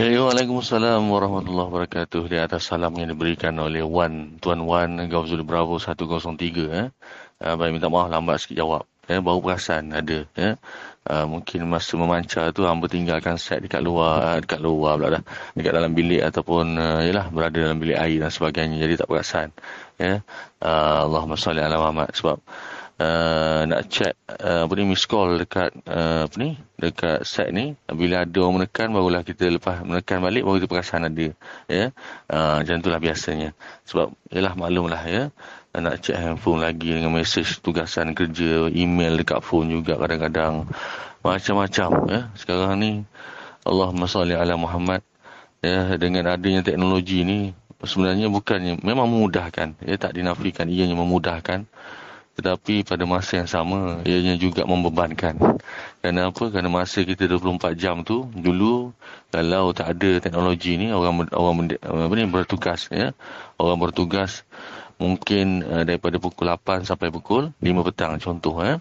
[0.00, 2.32] Ya, ya, warahmatullahi wabarakatuh.
[2.32, 6.40] Di atas salam yang diberikan oleh Wan, Tuan Wan Gawzul Bravo 103.
[6.72, 6.88] Eh.
[7.36, 8.88] Uh, baik, minta maaf lambat sikit jawab.
[9.12, 10.24] Eh, baru perasan ada.
[10.40, 10.56] Eh.
[11.04, 15.22] Uh, mungkin masa memancar tu hamba tinggalkan set dekat luar, dekat luar pula dah.
[15.52, 18.80] Dekat dalam bilik ataupun uh, yalah, berada dalam bilik air dan sebagainya.
[18.80, 19.52] Jadi tak perasan.
[20.00, 20.24] Ya.
[20.64, 22.16] Uh, Allahumma salli ala Muhammad.
[22.16, 22.40] Sebab
[23.00, 27.72] uh, nak check uh, apa ni miss call dekat uh, apa ni dekat set ni.
[27.88, 31.28] Bila ada orang menekan barulah kita lepas menekan balik baru kita perasan ada
[31.66, 31.84] ya.
[32.28, 33.56] Uh, macam itulah biasanya.
[33.88, 35.22] Sebab yalah maklumlah ya.
[35.70, 40.68] Nak check handphone lagi dengan mesej tugasan kerja email dekat phone juga kadang-kadang.
[41.24, 42.20] Macam-macam ya.
[42.36, 43.06] Sekarang ni
[43.64, 45.04] Allahumma salli ala Muhammad
[45.60, 47.52] ya dengan adanya teknologi ni
[47.84, 50.68] sebenarnya bukannya memang memudahkan ya tak dinafikan.
[50.68, 51.68] Ianya memudahkan
[52.38, 55.36] tetapi pada masa yang sama ianya juga membebankan.
[56.00, 56.48] Kerana apa?
[56.48, 58.94] Kerana masa kita 24 jam tu dulu
[59.34, 63.12] kalau tak ada teknologi ni orang orang apa ni bertugas ya.
[63.58, 64.46] Orang bertugas
[64.96, 68.78] mungkin uh, daripada pukul 8 sampai pukul 5 petang contoh ya.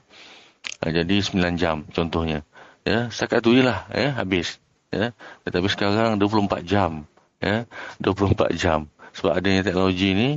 [0.86, 2.46] Uh, jadi 9 jam contohnya.
[2.88, 4.62] Ya, setakat tu jelah ya habis
[4.94, 5.12] ya.
[5.44, 7.04] Tetapi sekarang 24 jam
[7.42, 7.66] ya.
[8.00, 10.30] 24 jam sebab adanya teknologi ini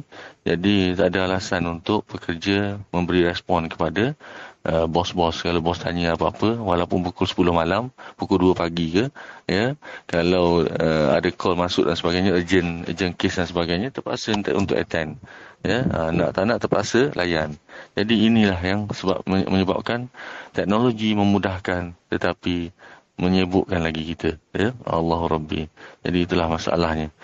[0.42, 4.18] jadi tak ada alasan untuk pekerja memberi respon kepada
[4.66, 5.38] uh, bos-bos.
[5.38, 9.04] Kalau bos tanya apa-apa walaupun pukul 10 malam pukul 2 pagi ke
[9.46, 9.78] ya
[10.10, 15.18] kalau uh, ada call masuk dan sebagainya urgent urgent case dan sebagainya terpaksa untuk attend
[15.62, 15.86] ya.
[15.86, 17.54] Uh, nak tak nak terpaksa layan.
[17.94, 20.10] Jadi inilah yang sebab menyebabkan
[20.50, 22.74] teknologi memudahkan tetapi
[23.14, 24.74] menyebutkan lagi kita ya.
[24.82, 25.70] Allah Rabbi.
[26.02, 27.14] Jadi itulah masalahnya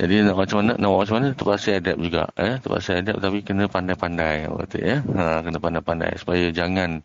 [0.00, 2.24] jadi nak macam mana, nak macam mana terpaksa adapt juga.
[2.40, 2.56] Eh?
[2.56, 4.48] Terpaksa adapt tapi kena pandai-pandai.
[4.48, 5.04] Kata, ya?
[5.04, 6.16] ha, kena pandai-pandai.
[6.16, 7.04] Supaya jangan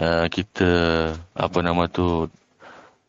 [0.00, 0.72] uh, kita,
[1.36, 2.32] apa nama tu,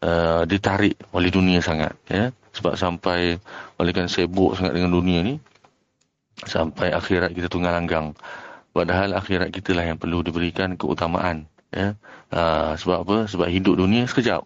[0.03, 1.95] uh, ditarik oleh dunia sangat.
[2.11, 2.35] Ya?
[2.51, 3.39] Sebab sampai,
[3.79, 5.39] oleh kan sibuk sangat dengan dunia ni,
[6.43, 8.11] sampai akhirat kita tunggal langgang.
[8.75, 11.47] Padahal akhirat kita lah yang perlu diberikan keutamaan.
[11.71, 11.95] Ya?
[12.27, 13.17] Uh, sebab apa?
[13.31, 14.43] Sebab hidup dunia sekejap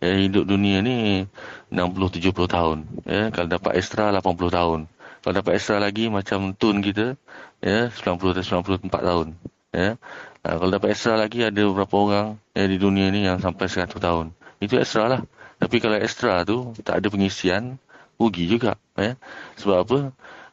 [0.00, 1.28] ya, hidup dunia ni
[1.70, 2.78] 60-70 tahun.
[3.06, 4.80] Ya, kalau dapat ekstra 80 tahun.
[5.20, 7.14] Kalau dapat ekstra lagi macam tun kita,
[7.60, 9.28] ya, 90-94 tahun.
[9.70, 10.00] Ya.
[10.40, 14.00] Ha, kalau dapat ekstra lagi ada beberapa orang ya, di dunia ni yang sampai 100
[14.00, 14.32] tahun.
[14.58, 15.20] Itu ekstra lah.
[15.60, 17.76] Tapi kalau ekstra tu tak ada pengisian,
[18.16, 18.80] rugi juga.
[18.96, 19.20] Ya.
[19.60, 19.98] Sebab apa?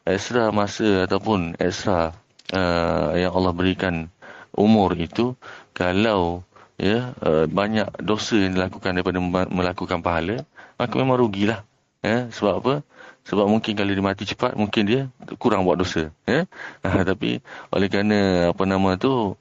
[0.04, 2.12] Ekstra masa ataupun ekstra
[2.52, 4.12] uh, yang Allah berikan
[4.52, 5.32] umur itu,
[5.72, 6.44] kalau
[6.78, 9.18] ya uh, banyak dosa yang dilakukan daripada
[9.50, 10.46] melakukan pahala
[10.78, 11.66] maka memang rugilah.
[11.98, 12.74] Ya sebab apa?
[13.26, 15.00] Sebab mungkin kalau dia mati cepat mungkin dia
[15.42, 16.14] kurang buat dosa.
[16.24, 16.46] Ya?
[16.86, 17.42] Uh, tapi
[17.74, 19.34] oleh kerana apa nama tu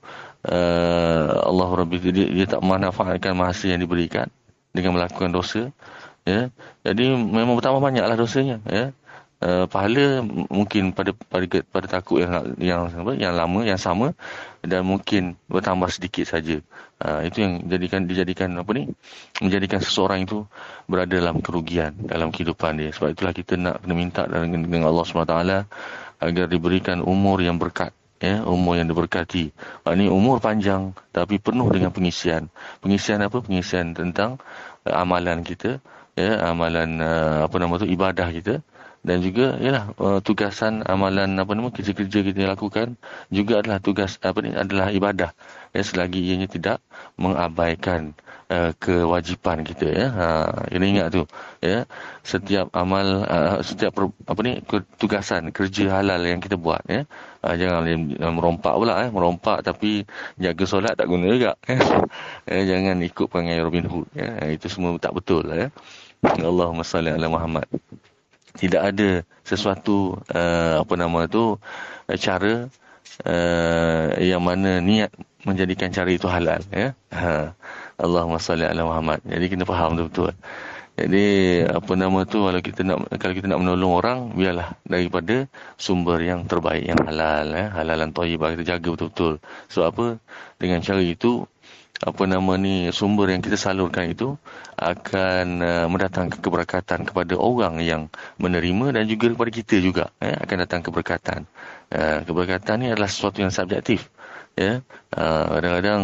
[0.44, 4.28] uh, Allah Rabbi dia, dia tak manfaatkan masa yang diberikan
[4.74, 5.70] dengan melakukan dosa.
[6.26, 6.50] Ya?
[6.82, 8.58] Jadi memang bertambah banyaklah dosanya.
[8.66, 8.92] Ya
[9.38, 14.18] Uh, pahala mungkin pada pada pada takut yang yang apa yang lama yang sama
[14.66, 16.58] dan mungkin bertambah sedikit saja.
[16.98, 18.90] Uh, itu yang jadikan dijadikan apa ni?
[19.38, 20.42] Menjadikan seseorang itu
[20.90, 22.90] berada dalam kerugian dalam kehidupan dia.
[22.90, 25.38] Sebab itulah kita nak kena minta dengan, dengan Allah SWT
[26.18, 27.94] agar diberikan umur yang berkat.
[28.18, 29.54] Ya, umur yang diberkati.
[29.86, 32.50] Ini umur panjang tapi penuh dengan pengisian.
[32.82, 33.38] Pengisian apa?
[33.46, 34.42] Pengisian tentang
[34.90, 35.78] uh, amalan kita,
[36.18, 38.66] ya, amalan uh, apa nama tu ibadah kita
[39.08, 43.00] dan juga ialah uh, tugasan amalan apa nama kerja-kerja kita lakukan
[43.32, 45.32] juga adalah tugas apa ni adalah ibadah.
[45.72, 46.84] Ya selagi ianya tidak
[47.16, 48.12] mengabaikan
[48.52, 50.08] uh, kewajipan kita ya.
[50.12, 50.28] Ha
[50.68, 51.24] kena ingat tu
[51.64, 51.88] ya.
[52.28, 54.60] Setiap amal uh, setiap per, apa ni
[55.00, 57.08] tugasan kerja halal yang kita buat ya.
[57.48, 57.88] Uh, jangan
[58.36, 59.10] merompak pula eh.
[59.16, 60.04] Merompak tapi
[60.36, 61.80] jaga solat tak guna juga ya,
[62.52, 64.36] ya jangan ikut perangai Robin Hood ya.
[64.52, 65.72] Itu semua tak betul ya.
[66.44, 67.72] Allahumma salli ala Muhammad
[68.58, 69.10] tidak ada
[69.46, 72.68] sesuatu uh, apa nama tu uh, cara
[73.24, 75.14] uh, yang mana niat
[75.46, 76.92] menjadikan cara itu halal ya.
[77.14, 77.54] Ha.
[77.98, 79.24] Allahumma salli ala Muhammad.
[79.24, 80.36] Jadi kena faham betul-betul
[80.98, 81.26] jadi
[81.78, 85.46] apa nama tu kalau kita nak kalau kita nak menolong orang biarlah daripada
[85.78, 87.70] sumber yang terbaik yang halal ya.
[87.70, 89.38] Halalan thayyibah kita jaga betul-betul.
[89.70, 90.08] Sebab apa?
[90.58, 91.46] Dengan cara itu
[91.98, 94.38] apa nama ni sumber yang kita salurkan itu
[94.78, 100.58] akan uh, mendatangkan keberkatan kepada orang yang menerima dan juga kepada kita juga eh, akan
[100.62, 101.50] datang keberkatan.
[101.90, 104.14] Uh, keberkatan ni adalah sesuatu yang subjektif
[104.54, 104.86] ya.
[105.10, 106.02] Uh, kadang-kadang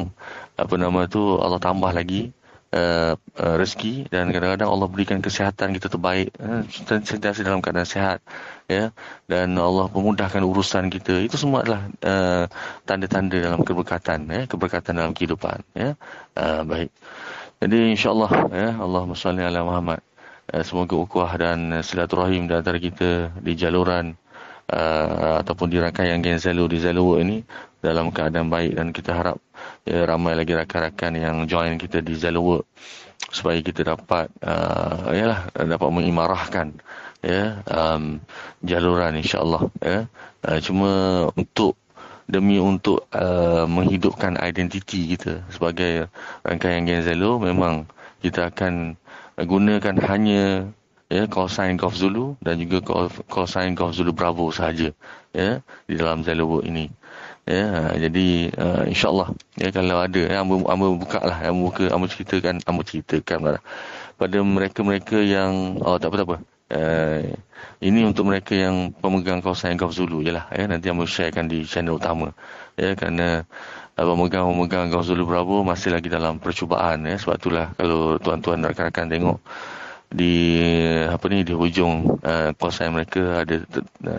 [0.58, 2.34] apa nama tu Allah tambah lagi
[2.74, 6.66] uh, uh, rezeki dan kadang-kadang Allah berikan kesihatan kita terbaik uh,
[7.06, 8.20] sentiasa dalam keadaan sehat
[8.66, 8.90] ya.
[9.30, 11.22] Dan Allah memudahkan urusan kita.
[11.22, 12.46] Itu semua adalah uh,
[12.90, 15.94] tanda-tanda dalam keberkatan ya keberkatan dalam kehidupan ya.
[16.34, 16.90] Uh, baik.
[17.62, 20.02] Jadi insyaallah ya Allahumma salli ala Muhammad.
[20.50, 24.18] Uh, semoga ukhuwah dan silaturahim di antara kita di jaluran
[24.72, 27.44] uh, ataupun di rangkaian Gen Zelo di Zelo ini
[27.84, 28.72] dalam keadaan baik.
[28.78, 29.38] Dan kita harap
[29.84, 32.64] ya, ramai lagi rakan-rakan yang join kita di Zelo
[33.34, 36.78] supaya kita dapat uh, yalah dapat mengimarahkan
[37.24, 38.20] ya um,
[38.62, 40.06] jaluran insyaallah ya.
[40.44, 40.92] Uh, cuma
[41.34, 41.80] untuk
[42.28, 46.08] demi untuk uh, menghidupkan identiti kita sebagai
[46.44, 47.88] rangkaian Gen Zelo memang
[48.24, 48.96] kita akan
[49.40, 50.72] gunakan hanya
[51.14, 54.90] ya call sign Golf Zulu dan juga call, call sign Golf Zulu Bravo sahaja
[55.30, 56.90] ya di dalam Zelo ini
[57.46, 57.94] ya.
[57.94, 59.30] Jadi uh, insyaallah
[59.62, 63.62] ya kalau ada ya amba amba buka lah amba buka amba ceritakan amba ceritakan lah
[64.18, 66.38] pada mereka-mereka yang oh tak apa tak apa.
[66.74, 67.30] Uh,
[67.86, 70.66] ini untuk mereka yang pemegang kawasan Golf Zulu jelah ya.
[70.66, 72.34] Nanti amba sharekan di channel utama
[72.74, 73.46] ya kerana
[74.00, 77.22] uh, pemegang-pemegang Golf Zulu Bravo masih lagi dalam percubaan ya.
[77.22, 79.38] Sebab itulah kalau tuan-tuan rakan-rakan tengok
[80.14, 80.62] di
[81.10, 83.66] apa ni di hujung uh, kuasa mereka ada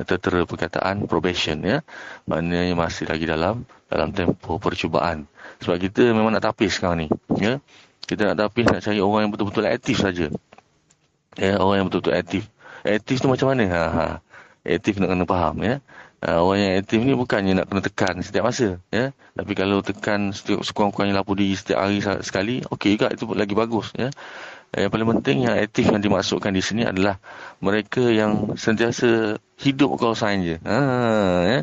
[0.02, 1.86] tertera perkataan probation ya.
[2.26, 5.30] Maknanya masih lagi dalam dalam tempoh percubaan.
[5.62, 7.08] Sebab kita memang nak tapis sekarang ni
[7.38, 7.62] ya.
[8.04, 10.26] Kita nak tapis nak cari orang yang betul-betul aktif saja.
[11.38, 12.42] Ya orang yang betul-betul aktif.
[12.82, 13.64] Aktif tu macam mana?
[13.70, 14.06] Ha ha.
[14.66, 15.78] Aktif nak kena faham ya.
[16.24, 19.14] Uh, orang yang aktif ni bukannya nak kena tekan setiap masa ya.
[19.38, 24.10] Tapi kalau tekan sekurang-kurangnya lapor diri setiap hari sekali okey juga itu lagi bagus ya
[24.74, 27.22] yang paling penting yang aktif yang dimasukkan di sini adalah
[27.62, 30.56] mereka yang sentiasa hidup kawasan je.
[30.66, 30.78] Ha,
[31.46, 31.58] ya.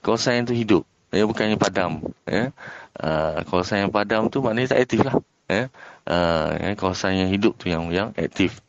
[0.00, 0.82] Kawasan itu hidup.
[1.12, 2.14] Ya, bukannya padam.
[2.24, 2.54] Ya.
[2.96, 5.16] Uh, kawasan yang padam tu maknanya tak aktif lah.
[5.50, 5.68] Ya.
[6.06, 8.62] Uh, ya, kawasan yang hidup tu yang yang aktif.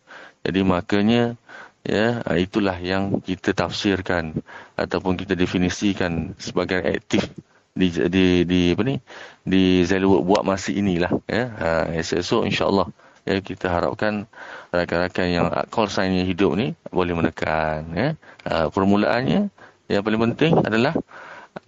[0.44, 1.39] Jadi makanya
[1.84, 4.39] ya itulah yang kita tafsirkan
[4.80, 7.28] ataupun kita definisikan sebagai aktif
[7.75, 8.96] di di di apa ni
[9.44, 12.88] di Zalwork buat masa inilah ya ha, esok insyaallah
[13.24, 14.28] ya kita harapkan
[14.75, 18.08] rakan-rakan yang call sign yang hidup ni boleh menekan ya.
[18.44, 19.48] Uh, permulaannya
[19.88, 20.96] yang paling penting adalah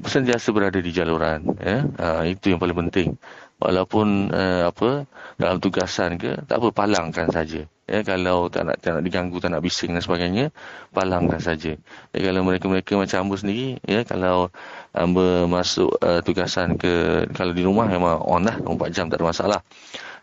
[0.04, 1.88] sentiasa berada di jaluran ya.
[1.96, 3.16] Uh, itu yang paling penting.
[3.56, 5.08] Walaupun uh, apa
[5.40, 7.64] dalam tugasan ke tak apa palangkan saja.
[7.86, 10.50] Ya kalau tak nak tak nak diganggu tak nak bising dan sebagainya
[10.92, 11.78] palangkan saja.
[12.12, 14.50] Ya kalau mereka-mereka macam hamba sendiri ya kalau
[14.92, 19.26] hamba masuk uh, tugasan ke kalau di rumah memang on lah 24 jam tak ada
[19.30, 19.60] masalah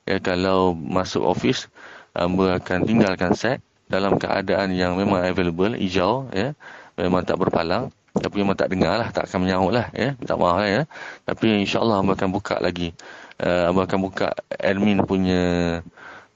[0.09, 1.71] ya kalau masuk office
[2.13, 3.63] hamba akan tinggalkan set
[3.93, 6.57] dalam keadaan yang memang available hijau ya.
[6.97, 10.17] Memang tak berpalang tapi memang tak dengar lah tak akan menyaut lah ya.
[10.21, 10.83] Tak maaf lah ya.
[11.25, 12.93] Tapi insyaAllah hamba akan buka lagi.
[13.41, 15.43] Uh, hamba akan buka admin punya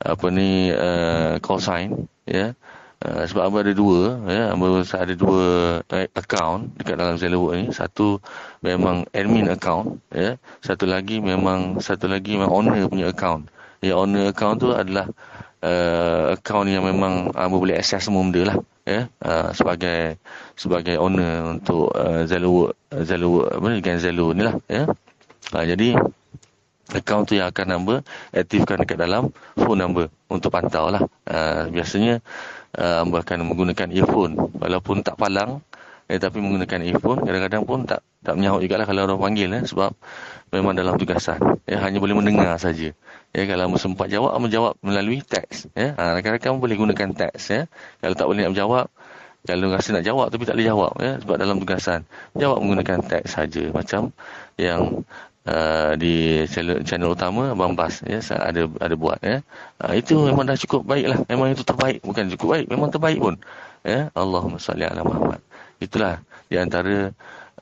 [0.01, 2.57] apa ni uh, call sign ya.
[3.05, 4.57] Uh, sebab Amba ada dua ya.
[4.57, 5.45] Amba ada dua
[5.85, 7.65] uh, account dekat dalam Zellerwood ni.
[7.69, 8.25] Satu
[8.65, 10.41] memang admin account ya.
[10.65, 13.53] Satu lagi memang satu lagi memang owner punya account
[13.87, 15.07] Ya owner account tu adalah
[15.63, 19.01] uh, account yang memang uh, boleh access semua benda lah ya.
[19.23, 20.19] Uh, sebagai
[20.59, 24.91] sebagai owner untuk uh, Zalo Zalo apa ni kan Zalo ni lah ya.
[25.55, 25.95] Uh, jadi
[26.95, 27.97] account tu yang akan number
[28.31, 31.03] aktifkan dekat dalam phone number untuk pantau lah.
[31.27, 32.23] Uh, biasanya
[32.79, 34.35] uh, akan menggunakan earphone.
[34.59, 35.63] Walaupun tak palang
[36.07, 39.63] eh, tapi menggunakan earphone kadang-kadang pun tak tak menyahut juga lah kalau orang panggil eh,
[39.67, 39.91] sebab
[40.55, 41.39] memang dalam tugasan.
[41.67, 42.95] Ya hanya boleh mendengar saja
[43.37, 45.69] Ya, kalau sempat jawab, kamu jawab melalui teks.
[45.77, 47.53] Ya, ha, rakan-rakan boleh gunakan teks.
[47.53, 47.69] Ya,
[48.01, 48.89] kalau tak boleh nak jawab,
[49.45, 50.93] kalau rasa nak jawab tapi tak boleh jawab.
[51.05, 53.69] Ya, sebab dalam tugasan, jawab menggunakan teks saja.
[53.77, 54.17] Macam
[54.57, 55.05] yang
[55.45, 59.21] uh, di channel, channel utama, Abang Bas, ya, ada ada buat.
[59.21, 59.45] Ya.
[59.85, 61.19] Ha, itu memang dah cukup baik lah.
[61.29, 62.01] Memang itu terbaik.
[62.09, 63.37] Bukan cukup baik, memang terbaik pun.
[63.85, 65.45] Ya, Allahumma salli ala Muhammad.
[65.77, 67.13] Itulah di antara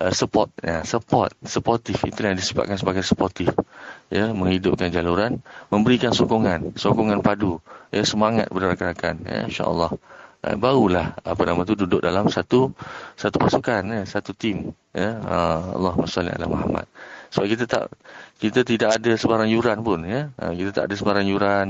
[0.01, 3.55] uh, support ya support supportive itu yang disebutkan sebagai supportive
[4.13, 5.41] ya menghidupkan jaluran
[5.73, 9.91] memberikan sokongan sokongan padu ya semangat kepada rakan-rakan ya insyaallah
[10.45, 12.73] uh, barulah apa nama tu duduk dalam satu
[13.17, 16.85] satu pasukan ya satu tim ya uh, Allahumma salli ala Muhammad
[17.33, 17.85] sebab kita tak
[18.39, 21.67] kita tidak ada sebarang yuran pun ya uh, kita tak ada sebarang yuran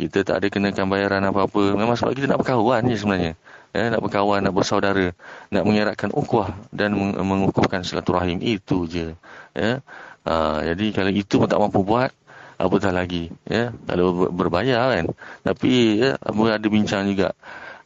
[0.00, 3.34] kita tak ada kenakan bayaran apa-apa memang sebab kita nak berkawan je sebenarnya
[3.74, 5.10] ya, nak berkawan, nak bersaudara,
[5.50, 9.18] nak mengeratkan ukhuwah dan meng mengukuhkan silaturahim itu je.
[9.52, 9.82] Ya.
[10.24, 12.10] Ha, jadi kalau itu pun tak mampu buat,
[12.58, 13.30] apatah lagi.
[13.48, 13.74] Ya.
[13.86, 15.06] Kalau berbayar kan.
[15.44, 17.34] Tapi ya, ada bincang juga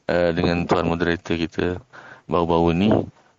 [0.08, 1.66] uh, dengan tuan moderator kita
[2.28, 2.90] baru-baru ni.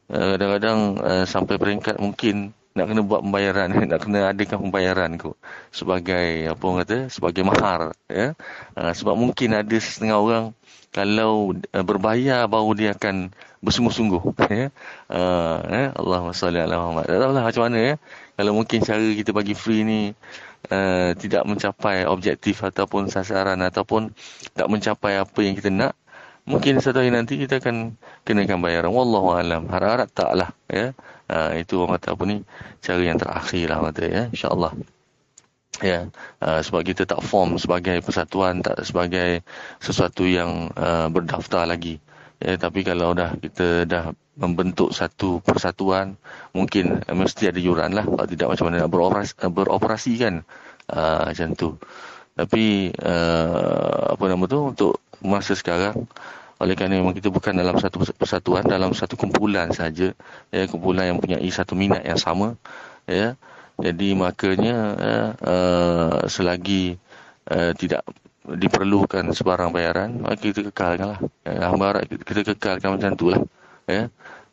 [0.10, 5.36] Uh, kadang-kadang uh, sampai peringkat mungkin nak kena buat pembayaran, nak kena adakan pembayaran kot
[5.70, 7.94] sebagai apa orang kata, sebagai mahar.
[8.10, 8.34] Ya.
[8.74, 10.46] Uh, sebab mungkin ada setengah orang
[10.90, 13.30] kalau uh, berbayar baru dia akan
[13.60, 14.24] bersungguh-sungguh
[14.60, 14.68] ya
[15.12, 17.94] uh, ya Allahumma salli ala Muhammad tak tahulah macam mana ya
[18.40, 20.16] kalau mungkin cara kita bagi free ni
[20.72, 24.16] uh, tidak mencapai objektif ataupun sasaran ataupun
[24.56, 26.00] tak mencapai apa yang kita nak
[26.48, 28.96] mungkin satu hari nanti kita akan kenakan bayaran.
[28.96, 29.68] Wallahu alam.
[29.68, 30.96] Harap-harap taklah ya.
[31.28, 32.38] Uh, itu orang kata apa ni?
[32.80, 34.24] Cara yang terakhir lah kata ya.
[34.32, 34.72] Insyaallah.
[35.84, 36.00] Ya.
[36.40, 39.44] Uh, sebab kita tak form sebagai persatuan tak sebagai
[39.84, 42.00] sesuatu yang uh, berdaftar lagi
[42.40, 46.16] ya tapi kalau dah kita dah membentuk satu persatuan
[46.56, 48.08] mungkin uh, mesti ada yuran lah.
[48.08, 50.36] Kalau tidak macam mana nak beroperasi, uh, beroperasi kan?
[50.90, 51.70] Uh, macam tu.
[52.40, 56.08] Tapi uh, apa nama tu untuk masa sekarang
[56.60, 60.12] oleh kerana memang kita bukan dalam satu persatuan dalam satu kumpulan saja
[60.52, 62.56] ya kumpulan yang punya satu minat yang sama
[63.08, 63.36] ya.
[63.80, 67.00] Jadi makanya ya, uh, selagi
[67.48, 68.04] uh, tidak
[68.48, 73.42] diperlukan sebarang bayaran maka kita kekalkanlah ya, hamba harap kita kekalkan macam tu lah.
[73.90, 74.08] Ya.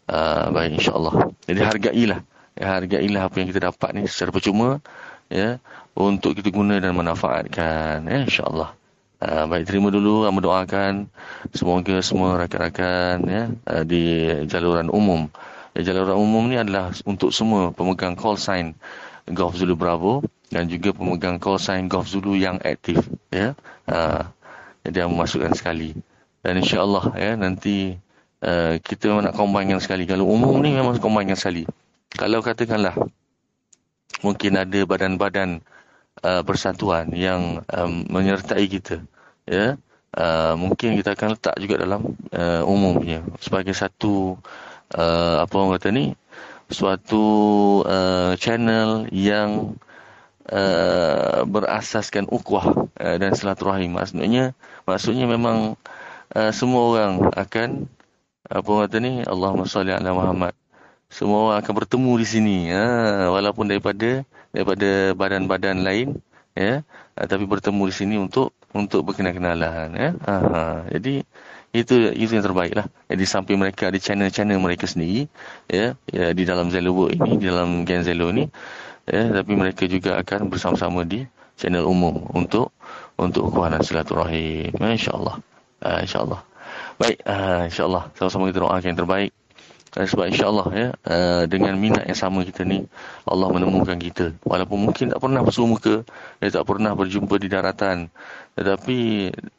[0.07, 1.35] Uh, baik insyaallah.
[1.47, 2.21] Jadi hargailah.
[2.57, 4.81] Ya hargailah apa yang kita dapat ni secara percuma
[5.26, 5.59] ya
[5.93, 8.07] untuk kita guna dan manfaatkan.
[8.07, 8.71] Ya insyaallah.
[9.16, 10.25] Uh, baik terima dulu.
[10.25, 10.95] Kami doakan.
[11.50, 15.26] Semoga semua rakan-rakan ya uh, di jaluran umum.
[15.76, 18.73] Ya, jaluran umum ni adalah untuk semua pemegang call sign
[19.28, 20.23] Golf Zulu Bravo
[20.53, 23.55] dan juga pemegang call sign Golf Zulu yang aktif ya.
[23.87, 24.26] Uh,
[24.87, 25.99] jadi yang memasukkan sekali.
[26.43, 27.99] Dan insya-Allah ya nanti
[28.47, 30.07] uh, kita nak combine sekali.
[30.07, 31.67] Kalau umum ni memang combine sekali.
[32.15, 32.95] Kalau katakanlah
[34.25, 35.61] mungkin ada badan-badan
[36.25, 39.05] uh, persatuan yang um, menyertai kita
[39.45, 39.76] ya
[40.17, 44.41] uh, mungkin kita akan letak juga dalam uh, umumnya sebagai satu
[44.97, 46.17] uh, apa orang kata ni
[46.67, 47.25] suatu
[47.87, 49.79] uh, channel yang
[50.50, 53.95] uh, berasaskan ukhuwah uh, dan silaturahim.
[53.95, 54.55] Maksudnya
[54.87, 55.75] maksudnya memang
[56.35, 57.91] uh, semua orang akan
[58.47, 60.55] apa kata ni Allahumma salli ala Muhammad.
[61.07, 66.19] Semua orang akan bertemu di sini ha, walaupun daripada daripada badan-badan lain
[66.55, 66.83] ya.
[67.19, 70.09] Uh, tapi bertemu di sini untuk untuk berkenal-kenalan ya.
[70.26, 70.62] Ha, ha.
[70.91, 71.26] jadi
[71.76, 72.87] itu itu yang terbaik lah.
[73.11, 75.29] Di samping mereka ada channel-channel mereka sendiri
[75.69, 78.49] ya, ya di dalam Zelo ini di dalam Gen Zelo ini
[79.07, 81.25] ya tapi mereka juga akan bersama-sama di
[81.57, 82.75] channel umum untuk
[83.17, 84.77] untuk kuanan silaturahim.
[84.77, 85.41] Insyaallah.
[85.81, 86.41] Uh, insyaallah.
[87.01, 88.13] Baik uh, insyaallah.
[88.19, 89.33] Sama-sama kita doakan yang terbaik.
[89.97, 92.85] Sebab insyaAllah ya, uh, dengan minat yang sama kita ni,
[93.25, 94.37] Allah menemukan kita.
[94.45, 96.05] Walaupun mungkin tak pernah bersuruh muka,
[96.37, 98.13] ya, tak pernah berjumpa di daratan.
[98.61, 98.99] Tetapi,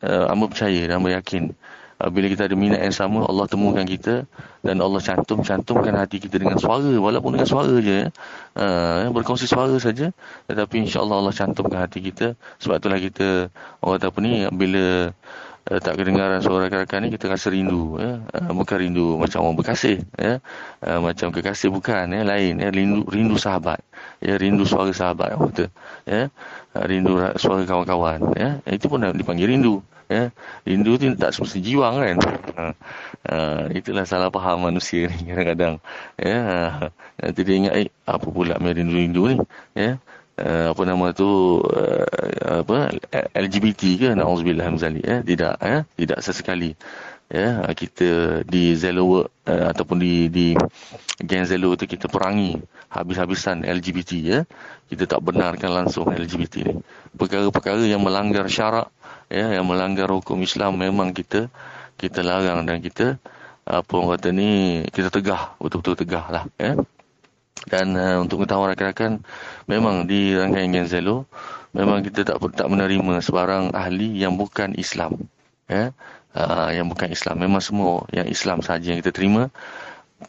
[0.06, 1.58] uh, amba percaya dan amba yakin,
[1.98, 4.30] bila kita ada minat yang sama, Allah temukan kita
[4.62, 6.94] dan Allah cantum-cantumkan hati kita dengan suara.
[6.94, 8.14] Walaupun dengan suara je, ya,
[8.54, 10.14] uh, berkongsi suara saja.
[10.46, 12.38] Tetapi insyaAllah Allah cantumkan hati kita.
[12.62, 13.50] Sebab itulah kita,
[13.82, 15.10] orang apa ni, bila
[15.72, 19.58] uh, tak kedengaran suara rakan-rakan ni kita rasa rindu ya uh, bukan rindu macam orang
[19.60, 20.40] berkasih ya
[20.84, 23.84] uh, macam kekasih bukan ya lain ya rindu rindu sahabat
[24.24, 25.68] ya rindu suara sahabat kata
[26.08, 26.32] ya
[26.76, 30.32] uh, rindu suara kawan-kawan ya itu pun dipanggil rindu ya.
[30.64, 32.18] Rindu tu tak semesti jiwang kan.
[32.58, 32.74] Uh,
[33.28, 35.76] uh, itulah salah faham manusia ni kadang-kadang.
[36.20, 36.40] Ya.
[37.20, 39.38] Nanti dia ingat eh apa pula rindu-rindu ni?
[39.76, 40.00] Ya.
[40.38, 42.94] Uh, apa nama tu uh, apa
[43.36, 44.08] LGBT ke?
[44.16, 45.22] Nauzubillah min ya.
[45.22, 45.84] Tidak ya.
[45.84, 46.74] Tidak sesekali.
[47.28, 50.56] Ya kita di Zelo uh, ataupun di di
[51.20, 52.56] Gen Zelo tu kita perangi
[52.88, 54.40] habis-habisan LGBT ya.
[54.88, 56.80] Kita tak benarkan langsung LGBT ni.
[57.20, 58.88] Perkara-perkara yang melanggar syarak
[59.28, 61.52] ya yang melanggar hukum Islam memang kita
[62.00, 63.20] kita larang dan kita
[63.68, 66.80] apa orang kata ni kita tegah betul-betul tegah lah ya
[67.68, 69.26] dan uh, untuk ketahuan rakan-rakan,
[69.66, 71.26] memang di rangkaian Genzelo,
[71.76, 75.28] memang kita tak tak menerima sebarang ahli yang bukan Islam.
[75.68, 75.92] Ya?
[76.38, 77.42] Uh, yang bukan Islam.
[77.42, 79.50] Memang semua yang Islam saja yang kita terima,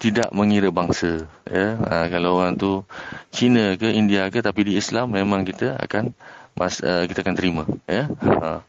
[0.03, 1.29] tidak mengira bangsa.
[1.47, 1.79] Ya?
[1.79, 2.83] Uh, kalau orang tu
[3.31, 6.17] Cina ke India ke, tapi di Islam, memang kita akan
[6.59, 7.63] mas, uh, kita akan terima.
[7.87, 8.11] Ya?
[8.25, 8.65] Uh,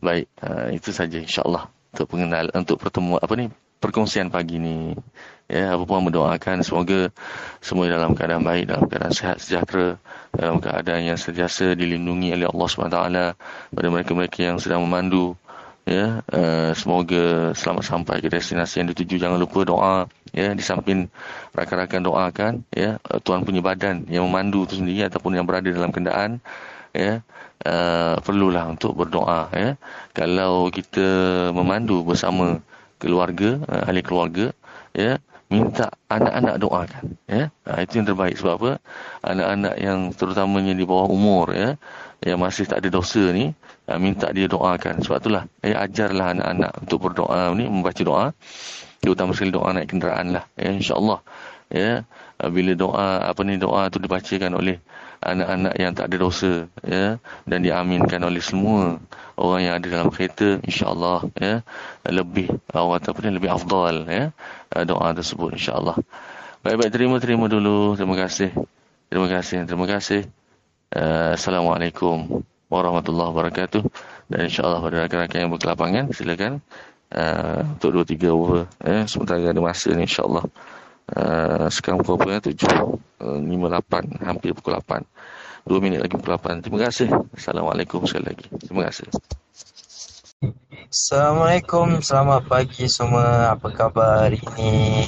[0.00, 3.46] baik, uh, itu saja insyaAllah untuk pengenal untuk pertemuan apa ni
[3.80, 4.92] perkongsian pagi ni.
[5.50, 7.10] Ya, apa pun mendoakan semoga
[7.58, 9.98] semua dalam keadaan baik, dalam keadaan sehat sejahtera,
[10.30, 12.98] dalam keadaan yang sentiasa dilindungi oleh Allah SWT
[13.74, 15.34] pada mereka-mereka yang sedang memandu.
[15.90, 19.18] Ya, uh, semoga selamat sampai ke destinasi yang dituju.
[19.18, 21.10] Jangan lupa doa ya di samping
[21.50, 26.38] rakan-rakan doakan ya tuan punya badan yang memandu tu sendiri ataupun yang berada dalam kenderaan
[26.94, 27.22] ya
[27.66, 29.76] uh, perlulah untuk berdoa ya.
[30.16, 31.08] Kalau kita
[31.52, 32.60] memandu bersama
[33.00, 34.52] keluarga uh, ahli keluarga
[34.96, 37.50] ya minta anak-anak doakan ya.
[37.66, 38.38] Ha, itu yang terbaik.
[38.38, 38.72] Sebab apa?
[39.26, 41.74] Anak-anak yang terutamanya di bawah umur ya
[42.22, 43.50] yang masih tak ada dosa ni
[43.90, 45.02] ha, minta dia doakan.
[45.02, 48.26] Sebab itulah ya ajarlah anak-anak untuk berdoa ni membaca doa.
[49.02, 51.18] Terutama sekali doa naik kenderaan lah ya insyaallah
[51.74, 52.06] ya.
[52.38, 54.78] Ha, bila doa apa ni doa tu dibacakan oleh
[55.20, 58.96] anak-anak yang tak ada dosa ya dan diaminkan oleh semua
[59.36, 61.54] orang yang ada dalam kereta insya-Allah ya
[62.08, 64.32] lebih apa ni lebih afdal ya
[64.84, 66.00] doa tersebut insya-Allah.
[66.60, 67.96] Baik-baik terima terima dulu.
[67.96, 68.52] Terima kasih.
[69.08, 69.64] Terima kasih.
[69.64, 70.28] Terima kasih.
[70.92, 73.80] Uh, Assalamualaikum warahmatullahi wabarakatuh.
[74.28, 76.60] Dan insya-Allah pada rakan-rakan yang berkelapangan silakan
[77.16, 80.44] uh, untuk 2 3 over eh sementara ada masa ni insya-Allah.
[81.10, 82.54] Uh, sekarang pukul berapa ya?
[82.54, 82.70] 7
[83.26, 85.02] uh, 5 8 hampir pukul 8.
[85.66, 86.62] 2 minit lagi pukul 8.
[86.62, 87.08] Terima kasih.
[87.34, 88.46] Assalamualaikum sekali lagi.
[88.62, 89.10] Terima kasih.
[90.90, 93.54] Assalamualaikum, selamat pagi semua.
[93.54, 95.06] Apa khabar hari ini?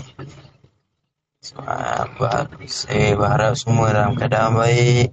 [1.42, 5.10] Saya berharap semua dalam keadaan baik.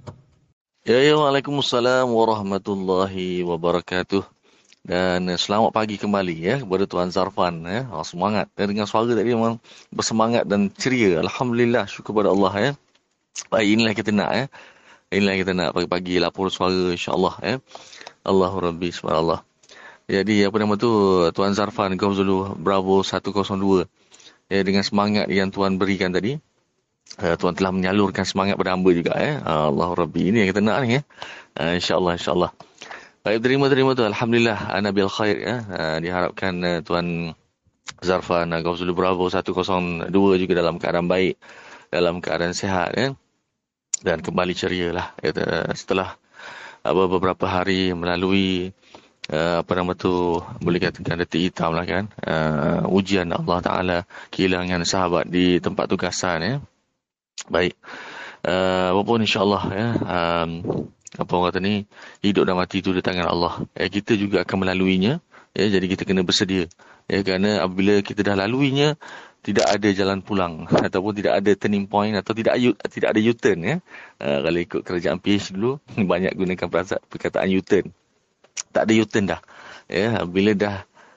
[0.86, 4.39] Ya, ya, Waalaikumsalam warahmatullahi wabarakatuh.
[4.80, 7.84] Dan eh, selamat pagi kembali ya kepada Tuan Zarfan ya.
[7.92, 8.48] Oh, semangat.
[8.56, 9.60] Dan dengan suara tadi memang
[9.92, 11.20] bersemangat dan ceria.
[11.20, 12.70] Alhamdulillah syukur kepada Allah ya.
[13.52, 14.44] Baik inilah kita nak ya.
[15.12, 17.54] Inilah kita nak pagi-pagi lapor suara insya-Allah ya.
[18.24, 19.44] Allahu Rabbi subhanallah.
[20.10, 20.90] Jadi apa nama tu
[21.30, 23.86] Tuan Zarfan Golf Zulu Bravo 102
[24.50, 26.40] ya, dengan semangat yang Tuhan berikan tadi.
[27.18, 29.12] Uh, Tuhan telah menyalurkan semangat pada hamba juga.
[29.18, 29.44] Ya.
[29.44, 30.30] Allah Rabbi.
[30.32, 30.98] Ini yang kita nak ni.
[30.98, 31.02] Ya.
[31.58, 32.50] Uh, InsyaAllah, insyaAllah.
[33.20, 34.00] Baik, terima-terima tu.
[34.00, 35.36] Alhamdulillah, Anabil Khair.
[35.44, 35.56] Ya.
[35.68, 37.36] Uh, diharapkan uh, Tuan
[38.00, 40.08] Zarfan uh, Gausul Bravo 102
[40.40, 41.36] juga dalam keadaan baik.
[41.92, 42.96] Dalam keadaan sehat.
[42.96, 43.12] Ya.
[44.00, 45.12] Dan kembali ceria lah.
[45.20, 45.36] Ya,
[45.76, 46.16] setelah
[46.80, 48.72] uh, beberapa hari melalui
[49.28, 53.98] uh, apa nama tu boleh katakan detik hitam lah kan uh, ujian Allah Ta'ala
[54.32, 56.54] kehilangan sahabat di tempat tugasan ya
[57.52, 57.76] baik
[58.48, 60.50] uh, apapun insyaAllah ya um,
[61.18, 61.74] apa orang kata ni
[62.22, 65.18] hidup dan mati itu di tangan Allah eh, kita juga akan melaluinya
[65.56, 66.70] ya jadi kita kena bersedia
[67.10, 68.94] ya kerana apabila kita dah laluinya
[69.40, 73.76] tidak ada jalan pulang ataupun tidak ada turning point atau tidak tidak ada U-turn ya
[74.22, 76.68] uh, kalau ikut kerajaan PH dulu banyak gunakan
[77.10, 77.90] perkataan U-turn
[78.70, 79.40] tak ada U-turn dah.
[79.90, 80.76] Ya, bila dah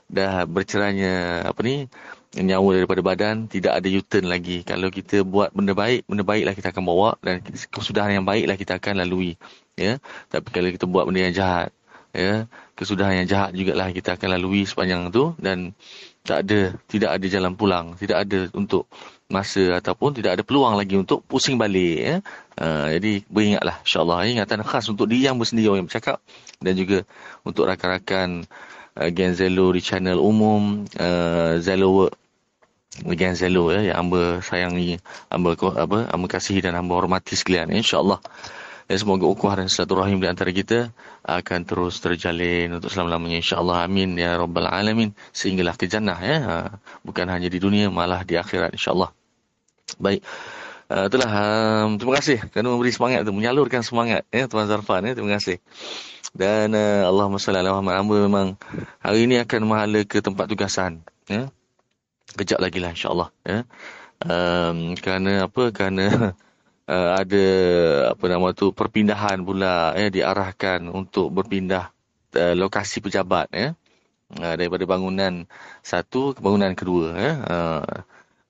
[0.10, 1.90] dah bercerainya apa ni
[2.34, 4.66] nyawa daripada badan tidak ada U-turn lagi.
[4.66, 8.82] Kalau kita buat benda baik, benda baiklah kita akan bawa dan kesudahan yang baiklah kita
[8.82, 9.38] akan lalui.
[9.74, 9.98] Ya,
[10.30, 11.70] tapi kalau kita buat benda yang jahat,
[12.14, 12.46] ya,
[12.78, 15.74] kesudahan yang jahat jugalah kita akan lalui sepanjang tu dan
[16.22, 18.86] tak ada tidak ada jalan pulang, tidak ada untuk
[19.34, 22.16] masa ataupun tidak ada peluang lagi untuk pusing balik ya.
[22.54, 26.22] Uh, jadi beringatlah insya-Allah ingatan khas untuk diri yang bersendiri yang bercakap
[26.62, 27.02] dan juga
[27.42, 28.46] untuk rakan-rakan
[28.94, 32.14] uh, Gen Zelo di channel umum uh, Zelo Work
[33.18, 35.02] Gen Zelo ya yang hamba sayangi,
[35.34, 38.22] hamba apa, hamba kasihi dan hamba hormati sekalian insya-Allah.
[38.84, 40.92] Dan semoga ukhuwah dan silaturahim di antara kita
[41.24, 46.38] akan terus terjalin untuk selama-lamanya insya-Allah amin ya rabbal alamin sehinggalah ke jannah ya
[47.08, 49.16] bukan hanya di dunia malah di akhirat insya-Allah.
[50.00, 50.22] Baik.
[50.92, 55.16] Uh, itulah um, terima kasih kerana memberi semangat tu menyalurkan semangat ya tuan Zarfan ya
[55.16, 55.64] terima kasih.
[56.36, 58.48] Dan uh, Allahumma salli ala Muhammad hamba memang
[59.00, 61.48] hari ini akan mahala ke tempat tugasan ya.
[62.36, 63.60] Kejap lagi lah insya-Allah ya.
[64.24, 65.72] Um, kerana apa?
[65.72, 66.36] Kerana
[66.90, 67.46] uh, ada
[68.16, 71.92] apa nama tu perpindahan pula ya diarahkan untuk berpindah
[72.36, 73.76] uh, lokasi pejabat ya
[74.40, 75.48] uh, daripada bangunan
[75.86, 77.82] satu ke bangunan kedua ya uh,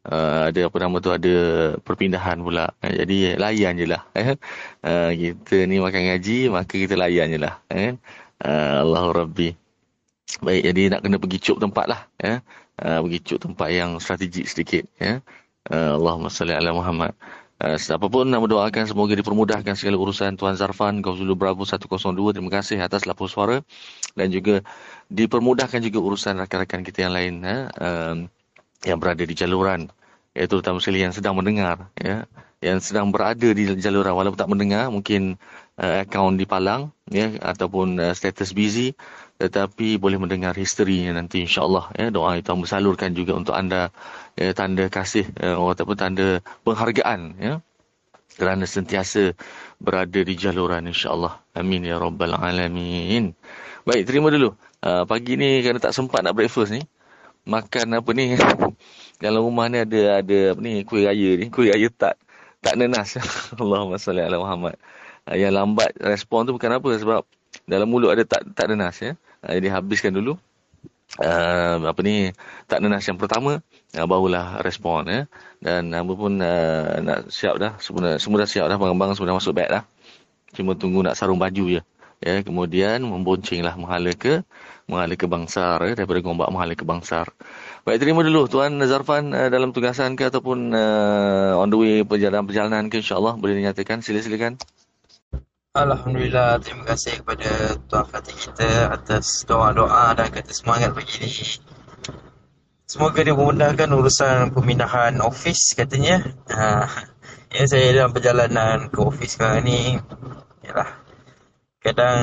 [0.10, 1.36] uh, ada apa nama tu ada
[1.82, 2.72] perpindahan pula.
[2.84, 4.36] Uh, jadi layan je lah eh.
[4.84, 7.96] Uh, kita ni makan ngaji maka kita layan je lah eh.
[8.43, 9.50] Uh, Allahu Rabbi.
[10.41, 12.41] Baik jadi nak kena pergi cuk tempat lah ya
[12.82, 15.22] uh, pergi cuk tempat yang strategik sedikit ya
[15.69, 17.13] uh, Allahumma salli ala Muhammad
[17.63, 17.80] Uh,
[18.12, 20.36] pun nak berdoakan semoga dipermudahkan segala urusan.
[20.36, 21.88] Tuan Zarfan Gauzulu Bravo 102
[22.36, 23.63] terima kasih atas lapor suara.
[24.19, 24.60] Dan juga
[25.08, 28.17] dipermudahkan juga urusan rakan-rakan kita yang lain uh, um,
[28.84, 29.88] yang berada di jaluran.
[30.36, 32.28] Iaitu terutama sekali yang sedang mendengar ya.
[32.60, 34.12] Yang sedang berada di jaluran.
[34.12, 35.39] Walaupun tak mendengar mungkin
[35.80, 38.91] uh, akaun dipalang ya ataupun uh, status busy
[39.43, 41.91] tetapi boleh mendengar historinya nanti insya-Allah.
[41.99, 43.91] Ya doa itu bersalurkan juga untuk anda
[44.39, 47.53] ya tanda kasih ya, ataupun tanda penghargaan ya.
[48.39, 49.36] Kerana sentiasa
[49.84, 51.43] berada di jaluran insya-Allah.
[51.60, 53.36] Amin ya rabbal alamin.
[53.84, 54.56] Baik terima dulu.
[54.79, 56.82] Uh, pagi ni kerana tak sempat nak breakfast ni
[57.43, 58.39] makan apa ni?
[59.23, 61.51] Dalam rumah ni ada ada apa ni kuih raya ni.
[61.51, 62.15] Kuih raya tak
[62.63, 63.19] tak nenas.
[63.60, 64.79] Allahumma salli ala Muhammad.
[65.27, 67.27] Uh, yang lambat respon tu bukan apa sebab
[67.67, 69.19] dalam mulut ada tak tak nenas ya.
[69.43, 70.39] Jadi habiskan dulu.
[71.21, 72.34] Uh, apa ni
[72.65, 73.62] tak nenas yang pertama
[73.93, 75.21] uh, barulah respon ya.
[75.62, 79.53] Dan apa pun uh, nak siap dah semua semua dah siap dah barang-barang sudah masuk
[79.53, 79.84] beg dah.
[80.58, 81.82] Cuma tunggu nak sarung baju je.
[82.23, 84.47] Ya, kemudian memboncenglah menghala ke
[84.88, 87.27] menghala ke Bangsar ya, daripada Gombak menghala ke Bangsar.
[87.84, 92.88] Baik, terima dulu Tuan Zarfan uh, dalam tugasan ke ataupun uh, on the way perjalanan-perjalanan
[92.88, 94.56] ke insya-Allah boleh dinyatakan sila-silakan.
[95.73, 101.33] Alhamdulillah, terima kasih kepada Tuan Fatih kita atas doa-doa dan kata semangat pagi ini.
[102.86, 106.29] Semoga dia memudahkan urusan pemindahan ofis katanya.
[106.53, 106.86] Ha,
[107.49, 109.97] ya, saya dalam perjalanan ke ofis sekarang ni.
[110.62, 110.93] Yalah.
[111.81, 112.21] Kadang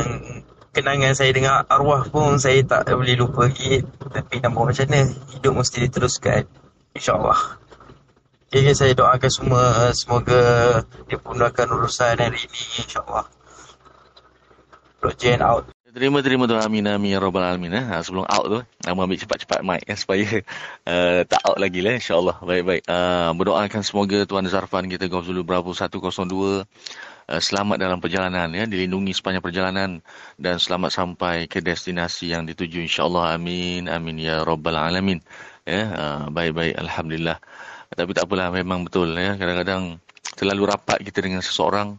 [0.70, 3.82] kenangan saya dengan arwah pun saya tak boleh lupa lagi.
[3.82, 5.10] Tapi buat macam mana?
[5.34, 6.46] Hidup mesti diteruskan.
[6.94, 7.58] InsyaAllah.
[8.54, 10.42] Jadi saya doakan semua semoga
[11.10, 13.39] dipudahkan urusan hari ini insyaAllah.
[15.00, 15.64] Blockchain out.
[15.90, 17.82] Terima terima tu amin amin ya rabbal alamin eh.
[17.82, 20.22] Ha, sebelum out tu nama ambil cepat-cepat mic eh, supaya
[20.86, 22.38] uh, tak out lagi lah insyaallah.
[22.46, 22.86] Baik-baik.
[22.86, 26.62] Uh, berdoakan semoga Tuan Zarfan kita Golf Zulu Bravo 102 uh,
[27.26, 29.90] selamat dalam perjalanan ya, dilindungi sepanjang perjalanan
[30.38, 33.34] dan selamat sampai ke destinasi yang dituju insyaallah.
[33.34, 35.18] Amin amin ya rabbal alamin.
[35.66, 35.90] Ya,
[36.30, 37.42] baik-baik alhamdulillah.
[37.90, 39.34] Tapi tak apalah memang betul ya.
[39.34, 39.98] Kadang-kadang
[40.38, 41.98] terlalu rapat kita dengan seseorang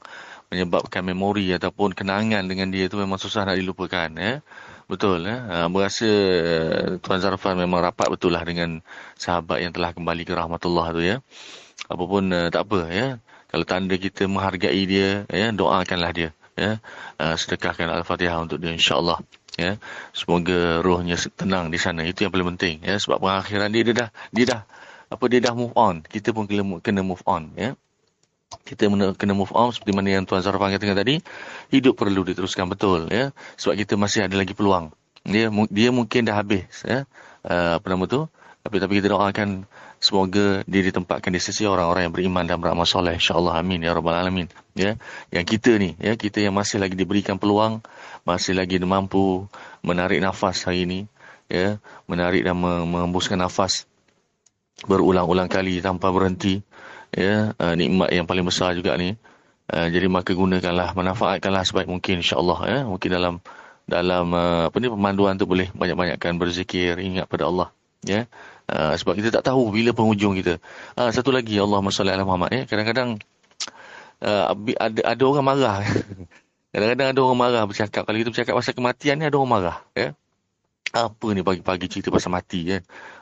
[0.51, 4.43] menyebabkan memori ataupun kenangan dengan dia tu memang susah nak dilupakan ya.
[4.91, 5.37] Betul ya.
[5.47, 8.83] Ha, berasa uh, Tuan Zarfan memang rapat betul lah dengan
[9.15, 11.23] sahabat yang telah kembali ke rahmatullah tu ya.
[11.87, 13.07] Apapun uh, tak apa ya.
[13.47, 16.83] Kalau tanda kita menghargai dia ya, doakanlah dia ya.
[17.15, 19.23] Uh, sedekahkan al-Fatihah untuk dia insya-Allah
[19.55, 19.79] ya.
[20.11, 22.03] Semoga rohnya tenang di sana.
[22.03, 24.61] Itu yang paling penting ya sebab pengakhiran dia dia dah dia dah
[25.07, 26.03] apa dia dah move on.
[26.03, 26.43] Kita pun
[26.83, 27.79] kena move on ya
[28.67, 31.23] kita kena move on seperti mana yang Tuan Zarfan katakan tadi
[31.71, 33.31] hidup perlu diteruskan betul ya.
[33.55, 34.91] Sebab kita masih ada lagi peluang.
[35.23, 37.07] Dia dia mungkin dah habis ya.
[37.41, 38.27] Uh, apa nama tu?
[38.61, 39.65] Tapi tapi kita doakan
[39.97, 43.17] semoga dia ditempatkan di sisi orang-orang yang beriman dan beramal soleh.
[43.17, 44.99] Insyaallah amin ya rabbal alamin ya.
[45.33, 47.81] Yang kita ni ya kita yang masih lagi diberikan peluang
[48.27, 49.47] masih lagi mampu
[49.81, 50.99] menarik nafas hari ini
[51.47, 51.79] ya.
[52.05, 53.89] Menarik dan mengembuskan nafas
[54.85, 56.65] berulang-ulang kali tanpa berhenti
[57.11, 59.15] ya uh, nikmat yang paling besar juga ni.
[59.71, 62.79] Uh, jadi maka gunakanlah manfaatkanlah sebaik mungkin insyaallah ya.
[62.87, 63.35] Mungkin dalam
[63.87, 67.67] dalam uh, apa ni pemanduan tu boleh banyak-banyakkan berzikir ingat pada Allah
[68.03, 68.27] ya.
[68.71, 70.59] Uh, sebab kita tak tahu bila penghujung kita.
[70.95, 72.63] Uh, satu lagi Allahumma salli ala Muhammad ya.
[72.67, 73.19] Kadang-kadang
[74.23, 75.83] uh, ada ada orang marah.
[76.71, 78.07] Kadang-kadang ada orang marah bercakap.
[78.07, 80.15] Kalau kita bercakap pasal kematian ni ada orang marah ya.
[80.91, 82.79] Apa ni pagi-pagi cerita pasal mati ya.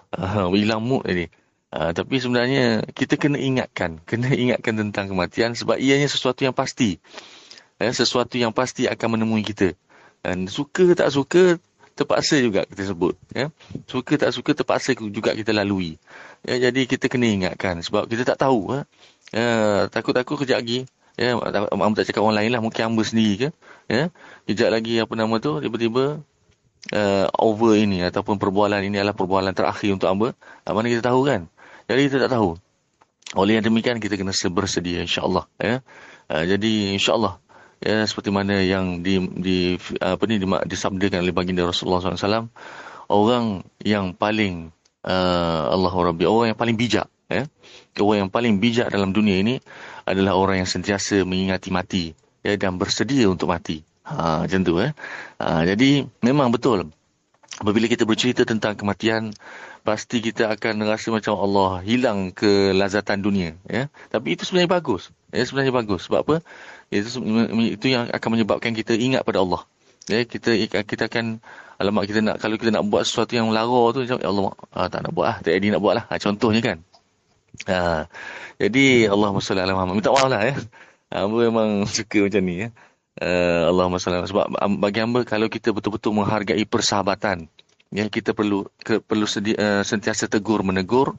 [0.09, 1.29] Uh, hilang mood ni
[1.69, 6.97] Uh, tapi sebenarnya kita kena ingatkan, kena ingatkan tentang kematian sebab ianya sesuatu yang pasti.
[7.77, 9.77] Ya, sesuatu yang pasti akan menemui kita.
[10.25, 11.61] Dan suka tak suka,
[11.93, 13.15] terpaksa juga kita sebut.
[13.31, 13.53] Ya.
[13.85, 15.95] Suka tak suka, terpaksa juga kita lalui.
[16.43, 18.73] Ya, jadi kita kena ingatkan sebab kita tak tahu.
[18.73, 18.81] Ya.
[19.29, 19.47] Ya,
[19.93, 20.89] takut-takut kejap lagi.
[21.19, 23.49] Ya, Amba tak cakap orang lain lah, mungkin Amba sendiri ke.
[23.91, 24.09] Ya.
[24.49, 26.23] Kejap lagi apa nama tu, tiba-tiba
[26.95, 30.33] uh, over ini ataupun perbualan ini adalah perbualan terakhir untuk Amba.
[30.65, 31.51] Mana kita tahu kan?
[31.89, 32.53] Jadi kita tak tahu.
[33.33, 35.81] Oleh yang demikian kita kena bersedia insya-Allah ya.
[36.29, 37.41] Uh, jadi insya-Allah
[37.81, 39.57] ya seperti mana yang di di
[40.03, 42.51] apa ni disabdakan oleh baginda Rasulullah SAW
[43.07, 44.69] orang yang paling
[45.07, 47.49] uh, Allahu Rabbi orang yang paling bijak ya.
[47.97, 49.57] Orang yang paling bijak dalam dunia ini
[50.05, 52.03] adalah orang yang sentiasa mengingati mati
[52.45, 53.81] ya dan bersedia untuk mati.
[54.09, 54.93] Ha macam tu eh.
[55.37, 56.89] Ha, jadi memang betul
[57.61, 59.35] apabila kita bercerita tentang kematian
[59.83, 63.87] pasti kita akan rasa macam Allah hilang kelazatan dunia ya.
[64.13, 66.07] Tapi itu sebenarnya bagus ya sebenarnya bagus.
[66.07, 66.35] Sebab apa?
[66.89, 67.21] Itu
[67.77, 69.63] itu yang akan menyebabkan kita ingat pada Allah
[70.07, 70.23] ya.
[70.23, 71.41] Kita kita akan
[71.79, 74.87] alamak kita nak kalau kita nak buat sesuatu yang lara tu macam ya Allah ah,
[74.91, 76.05] tak nak buat ah tak jadi nak buat lah.
[76.11, 76.77] Ha, contohnya kan?
[77.67, 78.07] Ha,
[78.59, 79.99] jadi Allah salli ala Muhammad.
[79.99, 80.55] Minta maaf lah ya
[81.09, 82.69] hamba memang suka macam ni ya.
[83.19, 84.47] Uh, Allahumma salli sebab
[84.79, 87.51] bagi hamba kalau kita betul-betul menghargai persahabatan
[87.89, 91.17] ya kita perlu ke, perlu sedi, uh, sentiasa tegur menegur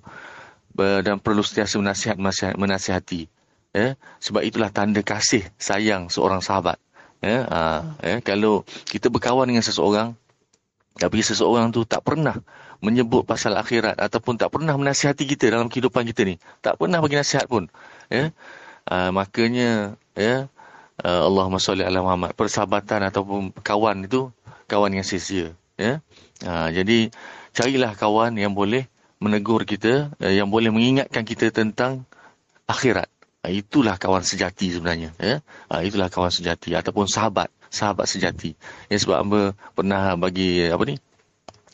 [0.78, 3.26] uh, dan perlu sentiasa menasihat, menasihat menasihati
[3.74, 3.98] ya.
[4.22, 6.78] Sebab itulah tanda kasih sayang seorang sahabat
[7.22, 7.46] ya.
[7.46, 10.14] Uh, ya kalau kita berkawan dengan seseorang
[10.98, 12.36] tapi seseorang tu tak pernah
[12.80, 17.18] menyebut pasal akhirat ataupun tak pernah menasihati kita dalam kehidupan kita ni tak pernah bagi
[17.18, 17.66] nasihat pun
[18.08, 18.30] ya.
[18.90, 20.48] Uh, makanya ya
[21.04, 24.32] uh, Allahumma salli ala Muhammad persahabatan ataupun kawan itu
[24.66, 26.04] kawan yang sia-sia ya
[26.44, 27.12] Ha, jadi
[27.52, 28.88] carilah kawan yang boleh
[29.20, 32.08] menegur kita, eh, yang boleh mengingatkan kita tentang
[32.64, 33.08] akhirat.
[33.44, 35.12] Ha, itulah kawan sejati sebenarnya.
[35.20, 35.44] Ya?
[35.68, 38.56] Ha, itulah kawan sejati ataupun sahabat, sahabat sejati.
[38.88, 39.40] Ya, sebab amba
[39.76, 40.96] pernah bagi apa ni?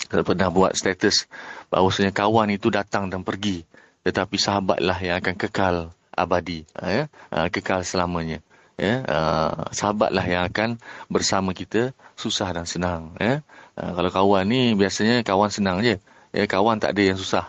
[0.07, 1.27] Pernah buat status
[1.71, 3.67] bahawasanya kawan itu datang dan pergi.
[4.07, 5.77] Tetapi sahabatlah yang akan kekal
[6.15, 6.63] abadi.
[6.79, 7.03] Ha, ya?
[7.31, 8.43] ha, kekal selamanya.
[8.77, 10.77] Ya, uh, sahabatlah yang akan
[11.09, 13.17] bersama kita susah dan senang.
[13.17, 13.41] Ya.
[13.77, 16.01] Uh, kalau kawan ni biasanya kawan senang je.
[16.33, 17.45] Ya, kawan tak ada yang susah.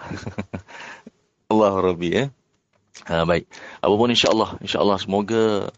[1.52, 2.26] Allah Rabbi ya.
[3.08, 3.48] Ha, baik.
[3.80, 5.72] Apapun insya-Allah, insya-Allah semoga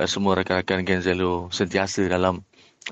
[0.00, 2.40] uh, semua rakan-rakan Genzelo sentiasa dalam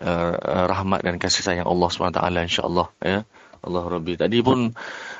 [0.04, 0.34] uh,
[0.68, 3.24] rahmat dan kasih sayang Allah SWT insyaAllah ya.
[3.58, 4.14] Allah Rabbi.
[4.14, 4.70] Tadi pun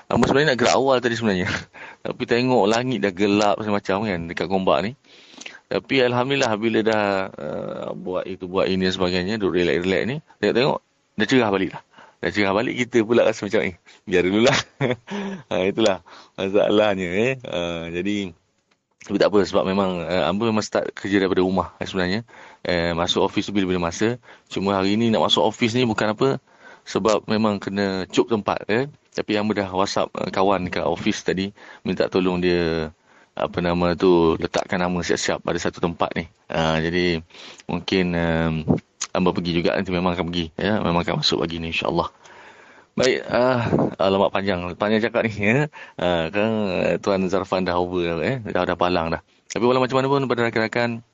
[0.09, 1.49] Amba sebenarnya nak gerak awal tadi sebenarnya.
[2.07, 4.93] Tapi tengok langit dah gelap macam-macam kan dekat Gombak ni.
[5.69, 10.81] Tapi Alhamdulillah bila dah uh, buat itu, buat ini dan sebagainya, duduk relax-relax ni, tengok-tengok,
[11.19, 11.83] dah cerah balik lah.
[12.19, 13.63] Dah cerah balik, kita pula rasa macam.
[13.67, 13.75] Eh,
[14.07, 14.59] biar dulu lah.
[15.51, 16.03] ha, itulah
[16.39, 17.09] masalahnya.
[17.11, 17.33] Eh.
[17.43, 18.31] Uh, jadi,
[19.07, 22.21] tapi tak apa sebab memang uh, Amba memang start kerja daripada rumah eh, sebenarnya.
[22.63, 24.19] Uh, masuk office bila-bila masa.
[24.51, 26.29] Cuma hari ni nak masuk office ni bukan apa,
[26.87, 28.63] sebab memang kena cuk tempat.
[28.71, 28.87] Eh.
[29.15, 31.51] Tapi Amba dah whatsapp uh, kawan kat office tadi,
[31.83, 32.95] minta tolong dia
[33.39, 36.27] apa nama tu letakkan nama siap-siap pada satu tempat ni.
[36.51, 37.05] Uh, jadi
[37.71, 38.55] mungkin um,
[39.15, 42.11] amba pergi juga nanti memang akan pergi ya memang akan masuk pagi ni insyaallah.
[42.99, 43.63] Baik, uh,
[43.95, 44.59] alamat panjang.
[44.75, 45.71] Panjang cakap ni ya.
[45.95, 46.51] Uh, kan
[46.99, 49.23] Tuan Zarfan dah over eh dah dah palang dah.
[49.49, 51.07] Tapi walau macam mana pun pada rakan-rakan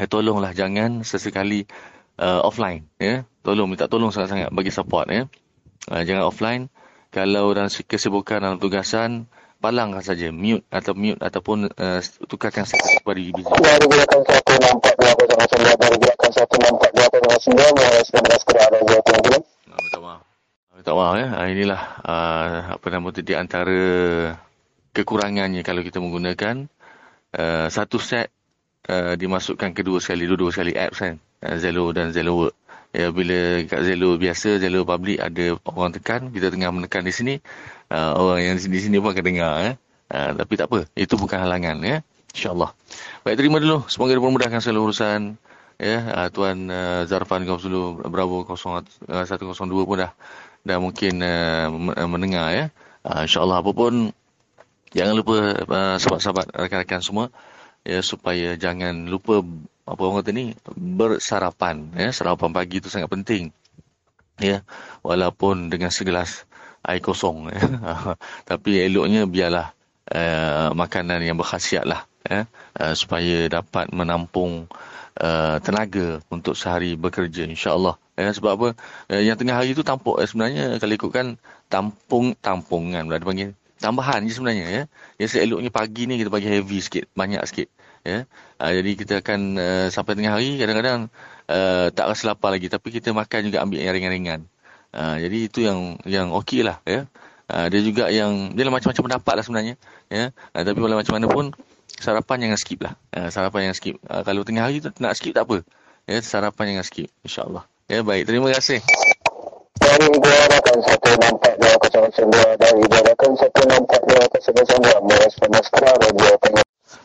[0.00, 1.68] eh, tolonglah jangan sesekali
[2.16, 3.28] uh, offline ya.
[3.44, 5.28] Tolong minta tolong sangat-sangat bagi support ya.
[5.92, 6.62] Uh, jangan offline
[7.12, 9.28] kalau dalam kesibukan dalam tugasan
[9.60, 13.44] palangkan saja mute atau mute ataupun uh, tukarkan status kepada busy.
[13.44, 15.76] Baru gunakan satu nampak dua kosong sembilan.
[15.76, 17.72] Baru gunakan satu nampak dua kosong sembilan.
[17.76, 19.36] Baru sembilan sekedar ada dua tunggu.
[19.68, 20.20] Minta maaf.
[20.72, 21.28] Minta maaf ya.
[21.36, 23.80] Ah, inilah uh, apa nama tu di antara
[24.96, 26.66] kekurangannya kalau kita menggunakan
[27.36, 28.32] uh, satu set
[28.88, 31.20] uh, dimasukkan kedua sekali, dua-dua sekali apps kan.
[31.44, 32.56] Uh, Zelo dan Zelo Work.
[32.90, 37.34] Ya, bila kat Zelo biasa, Zelo public ada orang tekan, kita tengah menekan di sini,
[37.94, 39.52] uh, orang yang di sini pun akan dengar.
[39.62, 39.74] Eh.
[40.10, 41.78] Uh, tapi tak apa, itu bukan halangan.
[41.86, 42.02] Ya.
[42.34, 42.74] InsyaAllah.
[43.22, 43.86] Baik, terima dulu.
[43.86, 45.38] Semoga dipermudahkan segala urusan.
[45.78, 47.62] Ya, uh, Tuan uh, Zarfan kau
[48.10, 50.12] Bravo 0102 pun dah
[50.60, 51.70] dah mungkin uh,
[52.04, 52.64] mendengar ya.
[53.06, 54.12] Uh, InsyaAllah apa pun
[54.92, 57.26] jangan lupa uh, sahabat-sahabat rakan-rakan semua
[57.84, 59.40] ya supaya jangan lupa
[59.88, 62.14] apa orang kata ni bersarapan ya.
[62.14, 63.50] Sarapan pagi itu sangat penting
[64.38, 64.62] ya.
[65.02, 66.44] Walaupun dengan segelas
[66.86, 67.60] air kosong ya.
[68.50, 69.72] tapi eloknya biarlah
[70.12, 72.46] uh, makanan yang berkhasiat lah ya.
[72.78, 74.70] Uh, supaya dapat menampung
[75.18, 78.30] uh, tenaga untuk sehari bekerja insyaallah ya.
[78.30, 78.68] Sebab apa?
[79.10, 81.26] Uh, yang tengah hari itu tampuk sebenarnya kalau ikutkan
[81.66, 84.82] tampung tampungan berada panggil tambahan je sebenarnya ya.
[85.16, 87.68] Ya seeloknya pagi ni kita bagi heavy sikit banyak sikit
[88.04, 88.28] ya.
[88.60, 91.08] Uh, jadi kita akan uh, sampai tengah hari kadang-kadang
[91.48, 94.40] uh, tak rasa lapar lagi tapi kita makan juga ambil yang ringan-ringan.
[94.92, 97.08] Uh, jadi itu yang yang okey lah ya.
[97.50, 99.74] Uh, dia juga yang dia lah macam-macam pendapat lah sebenarnya
[100.12, 100.30] ya.
[100.52, 101.50] Uh, tapi walau macam mana pun
[101.96, 102.94] sarapan jangan skip lah.
[103.16, 103.96] Uh, sarapan jangan skip.
[104.06, 105.64] Uh, kalau tengah hari tu nak skip tak apa
[106.06, 106.20] ya.
[106.20, 108.28] Sarapan jangan skip insyaallah ya baik.
[108.28, 108.84] Terima kasih
[109.80, 116.36] gunakan satu nampak dua kosong satu nampak dua kosong merespon radio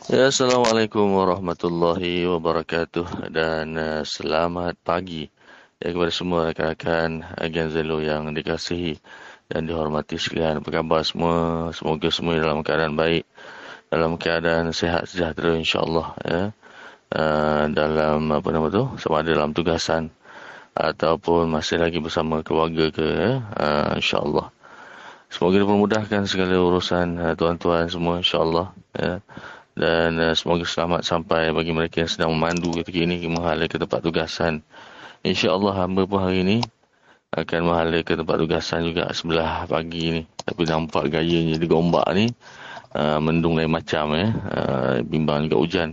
[0.06, 5.26] Ya, Assalamualaikum warahmatullahi wabarakatuh dan uh, selamat pagi
[5.82, 9.02] ya, kepada semua rakan-rakan agen Zelo yang dikasihi
[9.50, 10.62] dan dihormati sekalian.
[10.62, 11.34] Apa khabar semua?
[11.74, 13.26] Semoga semua dalam keadaan baik,
[13.90, 16.08] dalam keadaan sehat sejahtera insyaAllah.
[16.22, 16.42] Ya.
[17.10, 18.86] Uh, dalam apa nama tu?
[19.02, 20.14] Sama ada dalam tugasan
[20.76, 23.32] ataupun masih lagi bersama keluarga ke ya.
[23.56, 24.52] Uh, insyaAllah.
[25.32, 28.76] Semoga dipermudahkan segala urusan uh, tuan-tuan semua insyaAllah.
[28.92, 29.24] Ya
[29.76, 34.00] dan uh, semoga selamat sampai bagi mereka yang sedang memandu ketika ini menghala ke tempat
[34.00, 34.64] tugasan.
[35.20, 36.58] InsyaAllah hamba pun hari ini
[37.36, 40.22] akan menghala ke tempat tugasan juga sebelah pagi ini.
[40.24, 42.32] Tapi nampak gayanya di gombak ni
[42.96, 44.26] uh, mendung lain macam ya.
[44.32, 45.88] Uh, bimbang juga hujan.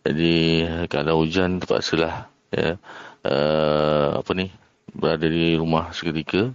[0.00, 2.80] Jadi kalau hujan terpaksalah ya,
[3.26, 4.52] uh, apa ni
[4.90, 6.50] berada di rumah seketika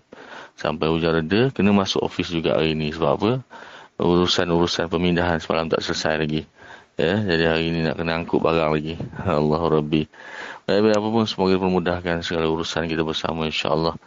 [0.56, 3.32] sampai hujan reda kena masuk ofis juga hari ini sebab apa
[4.00, 6.42] urusan-urusan pemindahan semalam tak selesai lagi
[6.96, 8.96] Ya, jadi hari ini nak kena angkut barang lagi.
[9.28, 10.08] Allah Rabbi.
[10.64, 14.00] Baik, apa pun semoga memudahkan segala urusan kita bersama insya-Allah.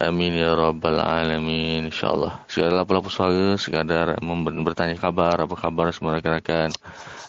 [0.00, 2.40] Amin ya rabbal alamin insya-Allah.
[2.48, 4.16] Segala apa-apa suara sekadar
[4.64, 6.72] bertanya kabar, apa khabar semua rakan-rakan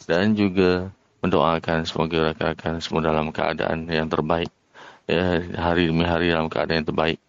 [0.07, 0.87] dan juga
[1.19, 4.47] mendoakan semoga rakan-rakan semua dalam keadaan yang terbaik.
[5.11, 7.19] Ya, hari demi hari dalam keadaan yang terbaik.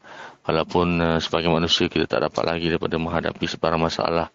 [0.46, 4.30] Walaupun uh, sebagai manusia kita tak dapat lagi daripada menghadapi sebarang masalah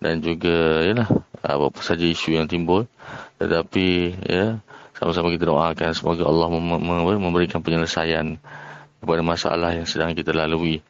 [0.00, 1.04] dan juga yalah
[1.44, 2.88] apa saja isu yang timbul.
[3.36, 4.64] Tetapi ya
[4.96, 8.40] sama-sama kita doakan semoga Allah mem memberikan penyelesaian
[9.04, 10.80] kepada masalah yang sedang kita lalui.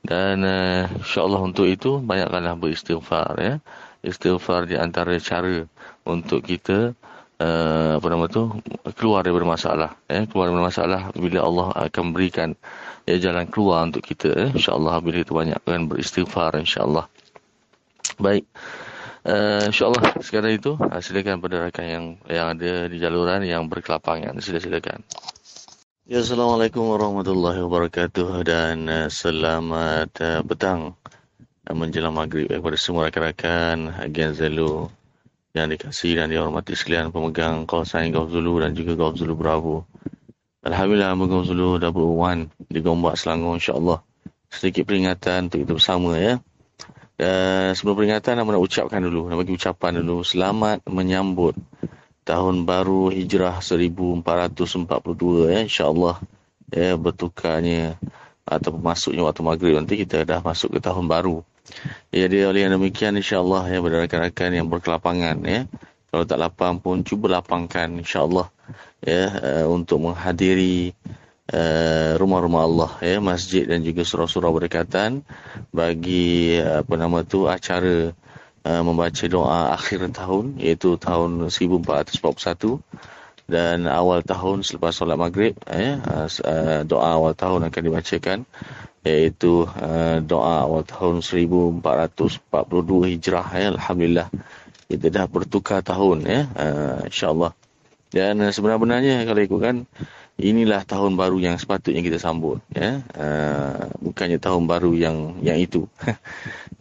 [0.00, 3.54] Dan uh, insyaallah untuk itu banyakkanlah beristighfar ya.
[4.00, 5.68] Istighfar di antara cara
[6.08, 6.96] untuk kita
[7.40, 8.50] uh, apa nama tu
[8.98, 12.58] keluar dari masalah ya keluar dari masalah bila Allah akan berikan
[13.08, 17.08] ya jalan keluar untuk kita ya insyaallah bila itu banyakkan beristighfar insyaallah
[18.18, 18.46] Baik.
[19.24, 24.36] Uh, InsyaAllah sekarang itu uh, silakan pada rakan yang yang ada di jaluran yang berkelapangan.
[24.44, 25.00] Sila silakan.
[26.04, 31.00] Ya, Assalamualaikum warahmatullahi wabarakatuh dan selamat uh, petang
[31.64, 34.92] menjelang maghrib kepada semua rakan-rakan Agen Zelu
[35.54, 39.86] yang dikasih dan dihormati sekalian pemegang kawasan Golf Zulu dan juga Golf Zulu Bravo.
[40.66, 44.02] Alhamdulillah Golf Zulu Double One di Gombak Selangor insyaAllah.
[44.50, 46.42] Sedikit peringatan untuk kita bersama ya.
[47.14, 50.26] Dan sebelum peringatan, nak ucapkan dulu, nak bagi ucapan dulu.
[50.26, 51.54] Selamat menyambut
[52.26, 56.18] tahun baru hijrah 1442 ya, insyaAllah.
[56.74, 57.94] Ya, bertukarnya
[58.42, 61.46] ataupun masuknya waktu maghrib nanti kita dah masuk ke tahun baru.
[62.12, 65.60] Ya, dia oleh yang demikian insyaAllah ya, pada rakan-rakan yang berkelapangan ya.
[66.12, 68.52] Kalau tak lapang pun, cuba lapangkan insyaAllah
[69.02, 70.94] ya, uh, untuk menghadiri
[71.44, 75.20] Uh, rumah-rumah Allah ya masjid dan juga surau-surau berdekatan
[75.76, 78.16] bagi uh, apa nama tu acara
[78.64, 82.80] uh, membaca doa akhir tahun iaitu tahun 1441
[83.44, 88.38] dan awal tahun selepas solat maghrib ya uh, doa awal tahun akan dibacakan
[89.04, 92.48] iaitu uh, doa awal tahun 1442
[93.12, 94.28] Hijrah ya alhamdulillah.
[94.84, 97.52] Kita dah bertukar tahun ya uh, insyaallah.
[98.08, 99.84] Dan sebenarnya kalau ikutkan
[100.40, 105.84] inilah tahun baru yang sepatutnya kita sambut ya uh, bukannya tahun baru yang yang itu.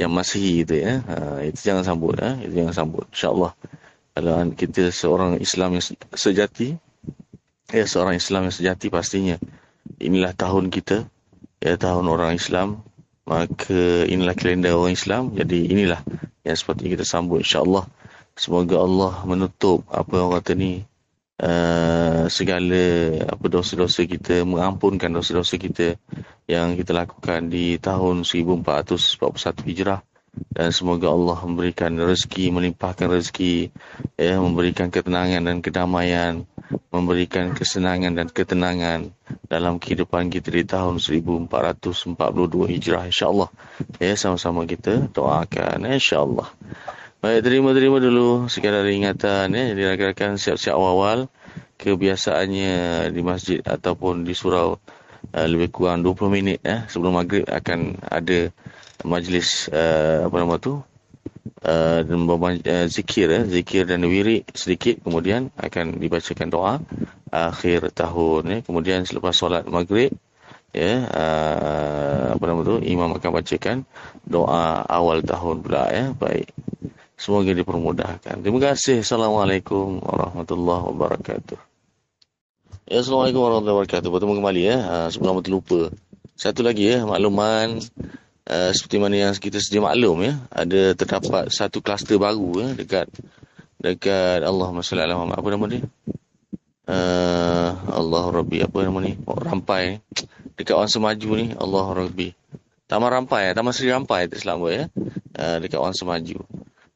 [0.02, 3.54] Yang masih itu ya uh, itu jangan sambut ya itu jangan sambut insyaallah
[4.13, 6.78] kalau kita seorang Islam yang sejati.
[7.73, 9.41] Ya seorang Islam yang sejati pastinya.
[9.97, 11.10] Inilah tahun kita.
[11.58, 12.86] Ya tahun orang Islam.
[13.26, 15.34] Maka inilah kalender orang Islam.
[15.34, 16.06] Jadi inilah
[16.45, 17.89] yang sepatutnya kita sambut insyaallah.
[18.38, 20.86] Semoga Allah menutup apa orang kata ni
[21.41, 22.82] uh, segala
[23.30, 25.97] apa dosa-dosa kita, mengampunkan dosa-dosa kita
[26.45, 30.02] yang kita lakukan di tahun 1441 Hijrah
[30.54, 33.69] dan semoga Allah memberikan rezeki, melimpahkan rezeki,
[34.17, 36.46] ya, memberikan ketenangan dan kedamaian,
[36.89, 39.13] memberikan kesenangan dan ketenangan
[39.46, 42.17] dalam kehidupan kita di tahun 1442
[42.69, 43.50] Hijrah insya-Allah.
[44.02, 46.50] Ya, sama-sama kita doakan insya-Allah.
[47.24, 49.63] Baik, terima-terima dulu sekadar ingatan ya.
[49.72, 51.32] Jadi rakan-rakan siap-siap awal-awal
[51.80, 54.76] kebiasaannya di masjid ataupun di surau
[55.32, 58.52] uh, lebih kurang 20 minit ya sebelum maghrib akan ada
[59.01, 60.77] majlis uh, apa nama tu
[61.65, 66.73] uh, uh, zikir ya, zikir dan wirid sedikit kemudian akan dibacakan doa
[67.34, 68.58] akhir tahun ya.
[68.62, 70.13] kemudian selepas solat maghrib
[70.69, 73.77] ya uh, apa nama tu imam akan bacakan
[74.25, 76.53] doa awal tahun pula ya baik
[77.23, 78.43] Semoga dipermudahkan.
[78.43, 78.99] Terima kasih.
[78.99, 81.56] Assalamualaikum warahmatullahi wabarakatuh.
[82.89, 84.10] Ya, Assalamualaikum warahmatullahi wabarakatuh.
[84.12, 84.77] Bertemu kembali ya.
[85.08, 85.93] Sebelum terlupa.
[86.36, 87.79] Satu lagi ya, makluman
[88.49, 93.08] uh, seperti mana yang kita sedia maklum ya, ada terdapat satu kluster baru ya dekat
[93.79, 95.84] dekat Allah Masya Allah apa nama dia?
[96.84, 99.15] Uh, Allah Rabbi apa nama ni?
[99.23, 100.03] Oh, rampai
[100.60, 102.36] dekat orang semaju ni Allah Rabbi.
[102.84, 104.86] Taman Rampai, Taman Seri Rampai itu selama ya.
[105.34, 106.45] Uh, dekat orang semaju.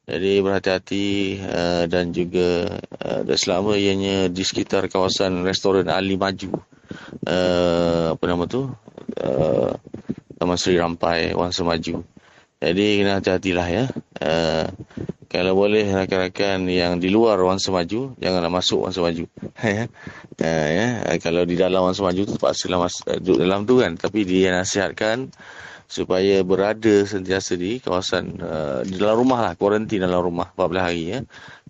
[0.08, 1.06] Jadi berhati-hati
[1.44, 6.56] uh, dan juga uh, dan selama ianya di sekitar kawasan restoran Ali Maju.
[7.28, 8.72] Uh, apa nama tu?
[9.20, 9.76] Uh,
[10.38, 12.06] Taman Seri Rampai, Wangsa Maju.
[12.58, 13.84] Jadi kena hati-hatilah ya.
[14.18, 14.66] Uh,
[15.30, 19.26] kalau boleh rakan-rakan yang di luar Wangsa Maju, janganlah masuk Wangsa Maju.
[19.66, 19.86] ya.
[20.38, 20.86] Uh, ya.
[21.18, 23.98] Kalau di dalam Wangsa Maju tu terpaksa masuk, duduk dalam tu kan.
[23.98, 25.30] Tapi dia nasihatkan
[25.88, 31.02] supaya berada sentiasa di kawasan uh, di dalam rumah lah kuarantin dalam rumah 14 hari
[31.16, 31.18] ya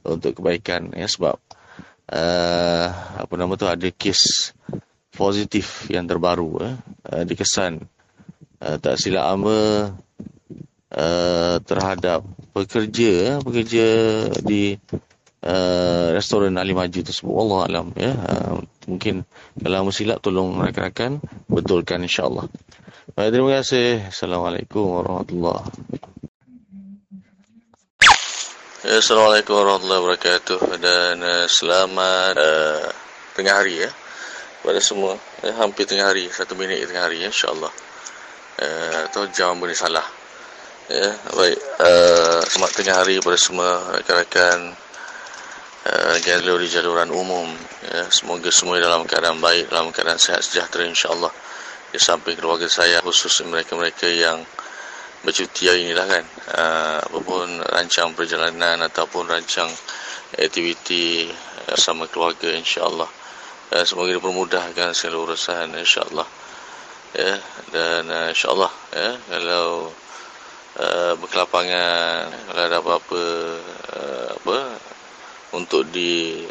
[0.03, 1.39] untuk kebaikan ya sebab
[2.11, 2.87] uh,
[3.23, 4.51] apa nama tu ada kes
[5.15, 6.71] positif yang terbaru ya
[7.15, 7.79] uh, dikesan
[8.63, 9.59] uh, tak silap ama
[10.95, 13.87] uh, terhadap pekerja ya, pekerja
[14.43, 14.79] di
[15.45, 17.35] uh, restoran Ali Maju tersebut.
[17.35, 18.13] Allah alam ya.
[18.15, 18.55] Uh,
[18.89, 19.23] mungkin
[19.61, 22.49] kalau silap tolong rakan-rakan betulkan insyaallah.
[23.15, 24.09] Baik, terima kasih.
[24.11, 25.65] Assalamualaikum warahmatullahi
[28.79, 30.61] Assalamualaikum warahmatullahi wabarakatuh.
[30.81, 32.89] Dan uh, selamat uh,
[33.35, 33.91] tengah hari ya.
[34.59, 35.15] Kepada semua
[35.47, 37.71] eh, hampir tengah hari satu minit tengah hari ya insyaallah
[38.59, 40.05] uh, atau jam boleh salah.
[40.89, 41.59] Ya baik.
[41.79, 43.69] Uh, selamat tengah hari kepada semua
[44.01, 44.73] rakan-rakan
[45.85, 47.49] uh, di jaluran umum.
[47.85, 51.31] Ya semoga semua dalam keadaan baik dalam keadaan sehat sejahtera insyaallah.
[51.93, 54.41] Di samping keluarga saya khusus mereka-mereka yang
[55.25, 56.25] bercuti hari inilah kan.
[56.57, 59.69] Uh, apapun rancang perjalanan ataupun rancang
[60.41, 61.29] aktiviti
[61.69, 63.09] bersama keluarga insyaAllah.
[63.77, 66.38] Uh, semoga dipermudahkan segala urusan insyaAllah
[67.17, 67.33] ya
[67.73, 69.93] dan uh, insyaAllah ya kalau
[70.81, 73.23] uh, berkelapangan kalau ada apa-apa
[73.97, 74.59] uh, apa
[75.57, 76.45] untuk di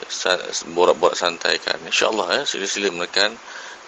[0.74, 3.38] borak-borak santaikan insyaallah ya sila-sila menekan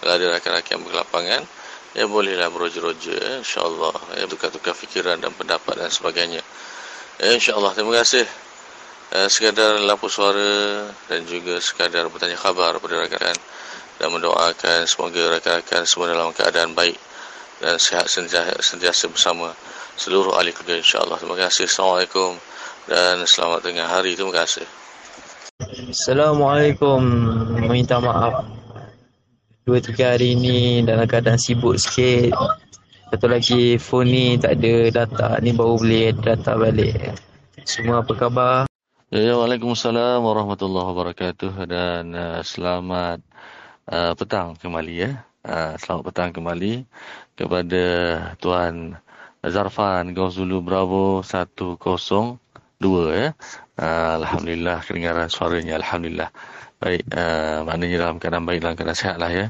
[0.00, 1.42] kalau ada rakan-rakan berkelapangan
[1.94, 6.42] ya bolehlah beroja-roja ya, insyaallah ya tukar-tukar fikiran dan pendapat dan sebagainya.
[7.18, 8.26] Ya, insyaallah terima kasih.
[9.10, 13.38] Uh, sekadar lampu suara dan juga sekadar bertanya khabar kepada rakan-rakan
[14.00, 16.96] dan mendoakan semoga rakan-rakan semua dalam keadaan baik
[17.60, 19.52] dan sihat sentiasa, bersama
[20.00, 21.20] seluruh ahli keluarga insyaAllah.
[21.20, 21.68] Terima kasih.
[21.68, 22.40] Assalamualaikum
[22.88, 24.16] dan selamat tengah hari.
[24.16, 24.64] Terima kasih.
[25.92, 27.00] Assalamualaikum.
[27.68, 28.48] Minta maaf.
[29.68, 32.32] Dua tiga hari ini dalam keadaan sibuk sikit.
[33.12, 35.28] Satu lagi phone ni tak ada data.
[35.44, 37.12] Ni baru boleh data balik.
[37.68, 38.64] Semua apa khabar?
[39.12, 43.20] Ya, ya, Waalaikumsalam warahmatullahi wabarakatuh dan uh, selamat
[43.88, 45.10] uh, petang kembali ya.
[45.40, 46.84] Uh, selamat petang kembali
[47.32, 47.84] kepada
[48.36, 49.00] Tuan
[49.40, 52.36] Zarfan Gauzulu Bravo 102
[53.16, 53.32] ya.
[53.80, 56.28] Uh, Alhamdulillah kedengaran suaranya Alhamdulillah.
[56.80, 59.46] Baik, uh, maknanya dalam keadaan baik, dalam keadaan sihat lah ya.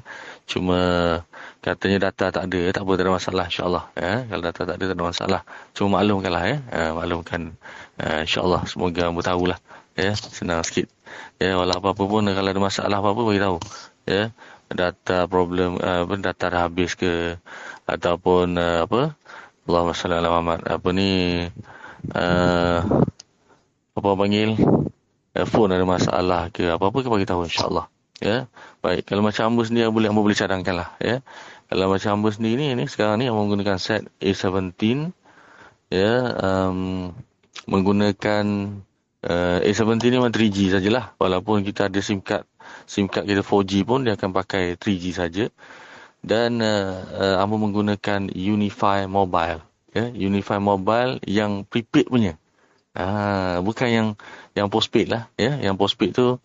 [0.51, 0.79] Cuma
[1.63, 3.85] katanya data tak ada, tak apa, tak ada masalah insyaAllah.
[3.95, 4.15] Ya.
[4.27, 5.41] Kalau data tak ada, tak ada masalah.
[5.75, 6.57] Cuma maklumkan lah ya.
[6.75, 7.43] Uh, maklumkan
[8.03, 8.67] uh, insyaAllah.
[8.67, 9.59] Semoga kamu tahulah.
[9.95, 10.11] Ya.
[10.19, 10.91] Senang sikit.
[11.39, 13.59] Ya, walau apa-apa pun kalau ada masalah apa-apa, beritahu.
[14.07, 14.33] Ya.
[14.71, 17.35] Data problem, uh, data dah habis ke,
[17.91, 19.19] ataupun uh, apa,
[19.67, 20.63] Allahumma salli ala Muhammad.
[20.63, 21.43] Apa ni
[22.15, 22.79] uh,
[23.99, 24.55] apa panggil
[25.37, 27.87] uh, phone ada masalah ke apa-apa kita bagi tahu insya-Allah.
[28.21, 28.47] Ya.
[28.85, 31.25] Baik, kalau macam hamba sendiri boleh hamba boleh cadangkanlah ya.
[31.71, 35.11] Kalau macam hamba sendiri ni ni sekarang ni hamba menggunakan set A17
[35.91, 37.11] ya um,
[37.67, 38.45] menggunakan
[39.27, 42.47] uh, A17 ni memang 3G sajalah walaupun kita ada SIM card
[42.91, 45.47] SIM card kita 4G pun dia akan pakai 3G saja.
[46.21, 49.63] Dan uh, uh, Ambo menggunakan Unify Mobile.
[49.95, 52.35] Ya Unify Mobile yang prepaid punya.
[52.91, 54.09] Ah bukan yang
[54.59, 55.55] yang postpaid lah ya.
[55.63, 56.43] Yang postpaid tu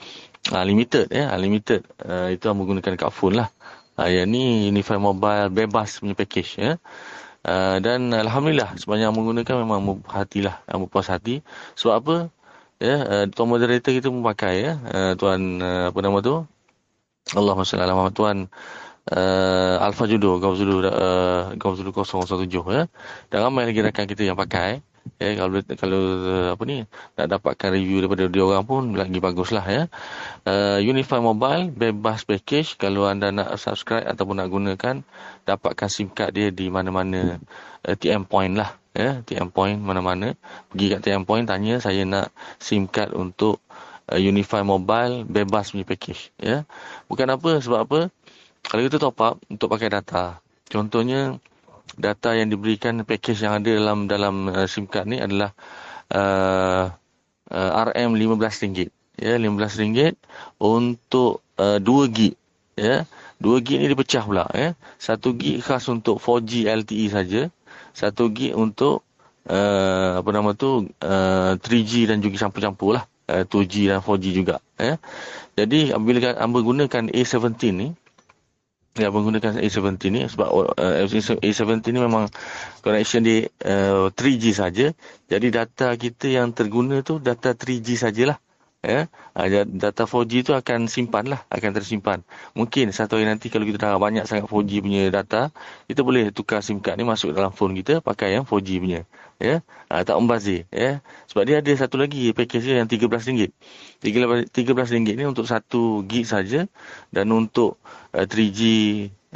[0.54, 1.34] uh, limited ya.
[1.34, 3.50] Limited uh, itu Ambo menggunakan kat phone lah.
[3.98, 6.78] Uh, yang ni Unify Mobile bebas punya package ya.
[7.46, 11.42] Uh, dan alhamdulillah sebanyak menggunakan memang hatilah Ambo puas hati.
[11.74, 12.16] Sebab apa
[12.80, 16.44] ya uh, tuan moderator kita pun pakai ya uh, tuan uh, apa nama tu
[17.34, 18.38] Allahumma salli ala Muhammad tuan
[19.12, 22.84] uh, Alpha Judo, Judo, uh, Judo 017 ya.
[23.30, 24.82] Dan ramai lagi rakan kita yang pakai.
[25.22, 26.02] Ya, kalau kalau
[26.50, 26.82] apa ni
[27.14, 29.84] nak dapatkan review daripada dia orang pun lagi baguslah ya.
[30.50, 35.06] Uh, Unify Mobile bebas package kalau anda nak subscribe ataupun nak gunakan
[35.46, 37.38] dapatkan SIM card dia di mana-mana
[37.86, 40.34] uh, TM point lah ya, TM point mana-mana.
[40.72, 43.60] Pergi kat TM point tanya saya nak SIM card untuk
[44.10, 46.64] uh, Unify Mobile bebas punya package ya.
[47.12, 48.00] Bukan apa sebab apa?
[48.66, 50.42] Kalau kita top up untuk pakai data,
[50.72, 51.38] contohnya
[51.94, 55.54] data yang diberikan package yang ada dalam dalam uh, SIM card ni adalah
[56.10, 56.90] uh,
[57.52, 58.90] uh, RM RM15.
[59.16, 60.20] Ya, RM15
[60.60, 62.36] untuk uh, 2 gig.
[62.76, 63.08] Ya.
[63.40, 64.76] 2 gig ni dipecah pula ya.
[65.00, 67.42] 1 gig khas untuk 4G LTE saja.
[67.96, 69.08] 1 gig untuk
[69.48, 73.06] uh, apa nama tu uh, 3G dan juga campur-campur lah.
[73.26, 75.02] Uh, 2G dan 4G juga ya.
[75.58, 77.88] Jadi apabila anda gunakan A17 ni
[78.96, 81.04] yang menggunakan A70 ni sebab uh,
[81.44, 82.32] A70 ni memang
[82.80, 84.88] connection di uh, 3G saja.
[85.28, 88.40] Jadi data kita yang terguna tu data 3G sajalah.
[88.86, 89.10] Ya.
[89.34, 92.22] Uh, data 4G tu akan simpan lah, akan tersimpan.
[92.54, 95.50] Mungkin satu hari nanti kalau kita dah banyak sangat 4G punya data,
[95.90, 99.02] kita boleh tukar SIM card ni masuk dalam phone kita pakai yang 4G punya.
[99.42, 99.66] Ya.
[99.90, 100.70] Uh, tak membazir.
[100.70, 101.02] Ya.
[101.34, 103.50] Sebab dia ada satu lagi package dia yang RM13.
[104.06, 105.66] RM13 ni untuk 1
[106.06, 106.70] gig saja
[107.10, 107.82] dan untuk
[108.14, 108.62] uh, 3G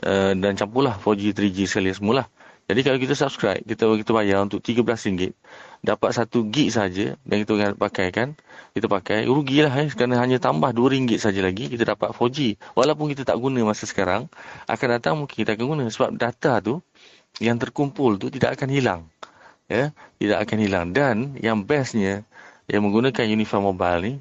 [0.05, 2.29] uh, dan campurlah 4G 3G sekali semula.
[2.69, 5.33] Jadi kalau kita subscribe, kita kita bayar untuk RM13
[5.79, 8.35] dapat 1 gig saja dan kita pakai kan,
[8.75, 12.59] kita pakai rugilah eh kerana hanya tambah RM2 saja lagi kita dapat 4G.
[12.75, 14.27] Walaupun kita tak guna masa sekarang,
[14.67, 16.83] akan datang mungkin kita akan guna sebab data tu
[17.39, 19.01] yang terkumpul tu tidak akan hilang.
[19.69, 22.25] Ya, tidak akan hilang dan yang bestnya
[22.65, 24.13] yang menggunakan Unify Mobile ni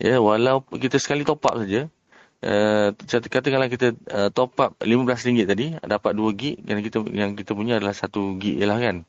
[0.00, 1.90] ya walau kita sekali top up saja
[2.38, 7.50] Uh, katakanlah kita uh, top up RM15 tadi dapat 2 gig yang kita yang kita
[7.50, 9.02] punya adalah 1 gig lah kan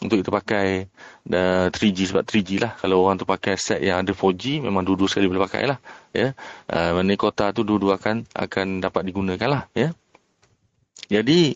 [0.00, 0.88] untuk kita pakai
[1.30, 2.72] uh, 3G sebab 3G lah.
[2.80, 5.78] Kalau orang tu pakai set yang ada 4G memang dua-dua sekali boleh pakai lah
[6.16, 6.32] ya.
[6.70, 9.92] Uh, mana kota tu dua-dua akan akan dapat digunakan lah ya.
[11.12, 11.54] Jadi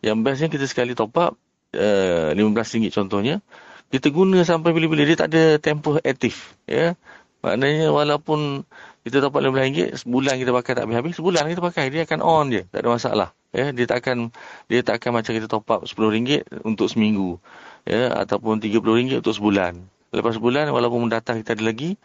[0.00, 1.32] yang bestnya kita sekali top up
[1.76, 3.44] uh, RM15 contohnya
[3.88, 6.96] kita guna sampai bila-bila dia tak ada tempoh aktif ya.
[7.38, 8.66] Maknanya walaupun
[9.06, 12.62] kita dapat RM15, sebulan kita pakai tak habis-habis, sebulan kita pakai, dia akan on je,
[12.68, 13.28] tak ada masalah.
[13.48, 14.28] Ya, dia tak akan
[14.68, 17.40] dia tak akan macam kita top up RM10 untuk seminggu.
[17.88, 19.80] ya ataupun RM30 untuk sebulan.
[20.12, 21.96] Lepas sebulan walaupun data kita ada lagi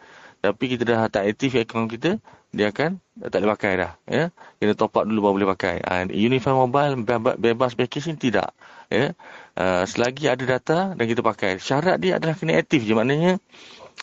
[0.44, 2.20] tapi kita dah tak aktif akaun kita
[2.52, 3.00] dia akan
[3.32, 3.92] tak boleh pakai dah.
[4.04, 4.28] Ya
[4.60, 5.80] kena top up dulu baru boleh pakai.
[5.80, 7.00] Uh, Unify Mobile
[7.40, 8.52] bebas package ni tidak.
[8.92, 9.16] Ya
[9.56, 11.56] uh, selagi ada data dan kita pakai.
[11.56, 12.92] Syarat dia adalah kena aktif je.
[12.92, 13.40] Maknanya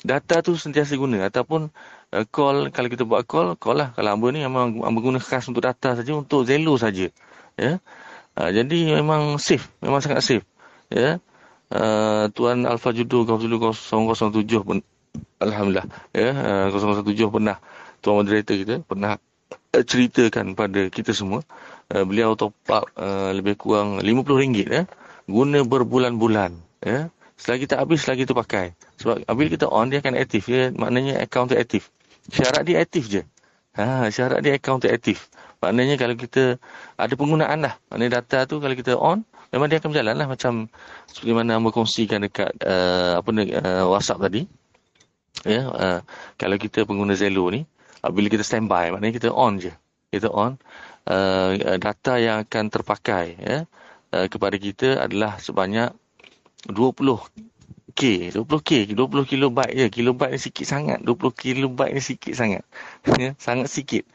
[0.02, 1.30] data tu sentiasa guna.
[1.30, 1.70] Ataupun
[2.12, 3.90] uh, call kalau kita buat call call lah.
[3.96, 7.08] Kalau hamba ni memang hamba guna khas untuk data saja untuk Zelo saja.
[7.56, 7.80] Ya.
[8.36, 10.46] Uh, jadi memang safe memang sangat safe.
[10.92, 11.20] Ya.
[11.72, 14.84] Uh, tuan Alpha Judo 007 pun
[15.40, 15.88] Alhamdulillah.
[16.12, 16.36] Ya
[16.72, 17.58] 017 pernah
[18.04, 19.16] tuan moderator kita pernah
[19.72, 21.48] uh, ceritakan pada kita semua
[21.96, 24.84] uh, beliau top up uh, lebih kurang RM50 ya
[25.32, 26.52] guna berbulan-bulan
[26.84, 27.08] ya.
[27.42, 28.78] Selagi tak habis selagi tu pakai.
[29.02, 30.70] Sebab apabila kita on dia akan aktif ya.
[30.78, 31.90] Maknanya akaun tu aktif
[32.30, 33.22] syarat dia aktif je.
[33.80, 35.32] Ha syarat dia tu aktif.
[35.62, 36.58] Maknanya kalau kita
[36.98, 37.74] ada penggunaan lah.
[37.90, 40.68] Maknanya data tu kalau kita on memang dia akan berjalan lah macam
[41.10, 44.42] seperti mana berkongsikan dekat uh, apa uh, WhatsApp tadi.
[45.48, 46.00] Ya uh,
[46.38, 47.66] kalau kita pengguna Zelo ni
[48.02, 49.74] bila kita standby maknanya kita on je.
[50.12, 50.60] Kita on
[51.08, 53.58] uh, data yang akan terpakai ya
[54.12, 55.96] uh, kepada kita adalah sebanyak
[57.92, 59.86] 20k 20k 20 kilobyte je.
[59.92, 62.64] Kilobyte ni sikit sangat 20 kilobyte ni sikit sangat.
[63.20, 64.08] Ya sangat sikit.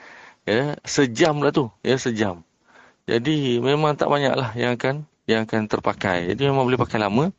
[0.48, 1.68] Ya sejam lah tu.
[1.84, 2.42] Ya sejam.
[3.06, 6.32] Jadi memang tak banyak lah yang akan yang akan terpakai.
[6.32, 7.30] Jadi memang boleh pakai lama.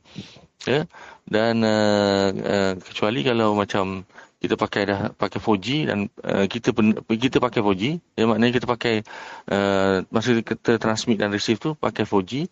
[0.64, 0.86] Ya
[1.28, 4.08] dan uh, uh, kecuali kalau macam
[4.38, 6.70] kita pakai dah pakai 4G dan uh, kita
[7.10, 7.84] kita pakai 4G
[8.16, 8.96] ya maknanya kita pakai
[9.50, 12.46] uh, masa kita transmit dan receive tu pakai 4G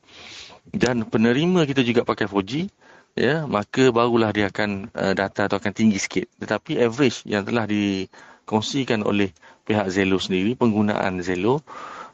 [0.74, 2.68] dan penerima kita juga pakai 4G
[3.16, 7.64] ya maka barulah dia akan uh, data tu akan tinggi sikit tetapi average yang telah
[7.64, 9.32] dikongsikan oleh
[9.64, 11.64] pihak Zelo sendiri penggunaan Zelo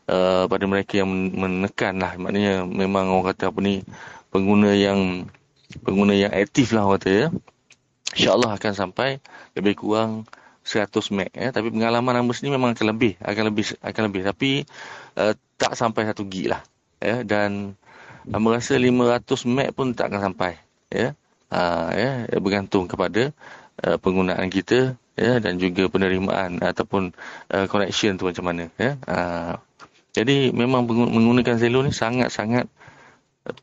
[0.05, 3.81] uh, pada mereka yang menekan lah maknanya memang orang kata apa ni
[4.29, 5.25] pengguna yang
[5.81, 7.27] pengguna yang aktif lah orang kata ya
[8.11, 9.23] InsyaAllah akan sampai
[9.55, 10.27] lebih kurang
[10.67, 11.49] 100 meg ya.
[11.49, 13.15] Tapi pengalaman hamba sendiri memang akan lebih.
[13.23, 13.65] Akan lebih.
[13.79, 14.21] akan lebih.
[14.27, 14.51] Tapi
[15.17, 16.61] uh, tak sampai 1 gig lah.
[16.99, 17.23] Ya.
[17.23, 17.79] Dan
[18.29, 20.59] hamba rasa 500 meg pun tak akan sampai.
[20.91, 21.17] Ya.
[21.51, 22.11] Uh, ya.
[22.37, 23.31] Bergantung kepada
[23.81, 25.39] uh, penggunaan kita ya.
[25.39, 27.15] dan juga penerimaan ataupun
[27.51, 28.69] uh, connection tu macam mana.
[28.75, 28.99] Ya.
[29.07, 29.53] Uh,
[30.11, 32.67] jadi memang menggunakan Zelo ni sangat-sangat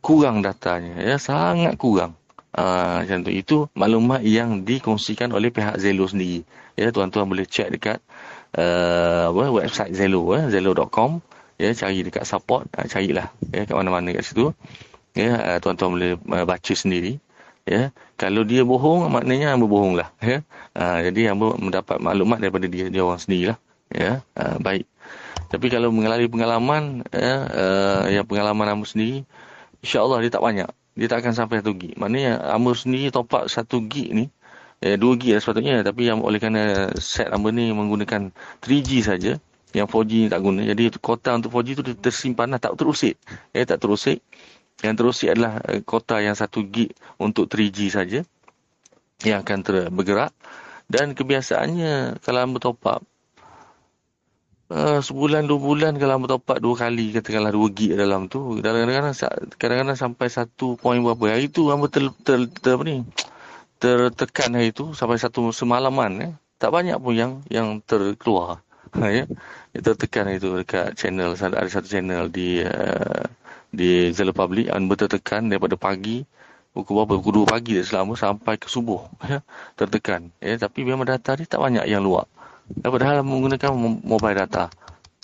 [0.01, 0.99] kurang datanya.
[0.99, 1.17] Ya.
[1.21, 2.17] Sangat kurang.
[2.57, 3.31] Uh, macam tu.
[3.31, 6.43] Itu maklumat yang dikongsikan oleh pihak Zelo sendiri.
[6.79, 7.99] Ya, tuan-tuan boleh check dekat
[8.57, 11.21] uh, apa, website Zelo, eh, zelo.com.
[11.59, 14.55] Ya, cari dekat support, uh, carilah ya, kat mana-mana kat situ.
[15.19, 17.19] Ya, uh, tuan-tuan boleh uh, baca sendiri.
[17.67, 20.09] Ya, kalau dia bohong, maknanya hamba bohong lah.
[20.23, 20.47] Ya,
[20.79, 23.59] uh, jadi hamba mendapat maklumat daripada dia, dia orang sendirilah.
[23.91, 24.87] Ya, uh, baik.
[25.51, 29.27] Tapi kalau mengalami pengalaman, ya, uh, yang pengalaman hamba sendiri,
[29.83, 31.95] insyaAllah dia tak banyak dia tak akan sampai 1 gig.
[31.95, 34.27] Maknanya Amr sendiri top up 1 gig ni,
[34.83, 35.87] eh, 2 gig lah sepatutnya.
[35.87, 39.39] Tapi yang oleh kerana set Amr ni menggunakan 3G saja,
[39.71, 40.67] yang 4G ni tak guna.
[40.67, 43.15] Jadi kota untuk 4G tu tersimpan lah, tak terusik.
[43.55, 44.19] Eh, tak terusik.
[44.83, 48.21] Yang terusik adalah eh, kota yang 1 gig untuk 3G saja
[49.27, 50.31] yang akan ter bergerak.
[50.89, 53.03] Dan kebiasaannya kalau Amr top up,
[54.69, 58.61] Uh, sebulan dua bulan kalau hamba top up dua kali katakanlah dua gig dalam tu
[58.61, 59.17] kadang-kadang
[59.57, 63.01] kadang-kadang sampai satu poin berapa hari tu hamba ter, ter, ter, apa ni
[63.81, 66.33] tertekan hari tu sampai satu semalaman eh.
[66.61, 68.61] tak banyak pun yang yang terkeluar
[69.17, 69.25] ya
[69.73, 73.25] tertekan itu dekat channel ada satu channel di uh,
[73.75, 76.25] di Zelo Public hamba tertekan daripada pagi
[76.73, 79.41] pukul berapa pukul 2 pagi selama sampai ke subuh ya
[79.77, 82.29] tertekan ya tapi memang data ni tak banyak yang luar
[82.69, 83.73] Padahal menggunakan
[84.05, 84.69] mobile data.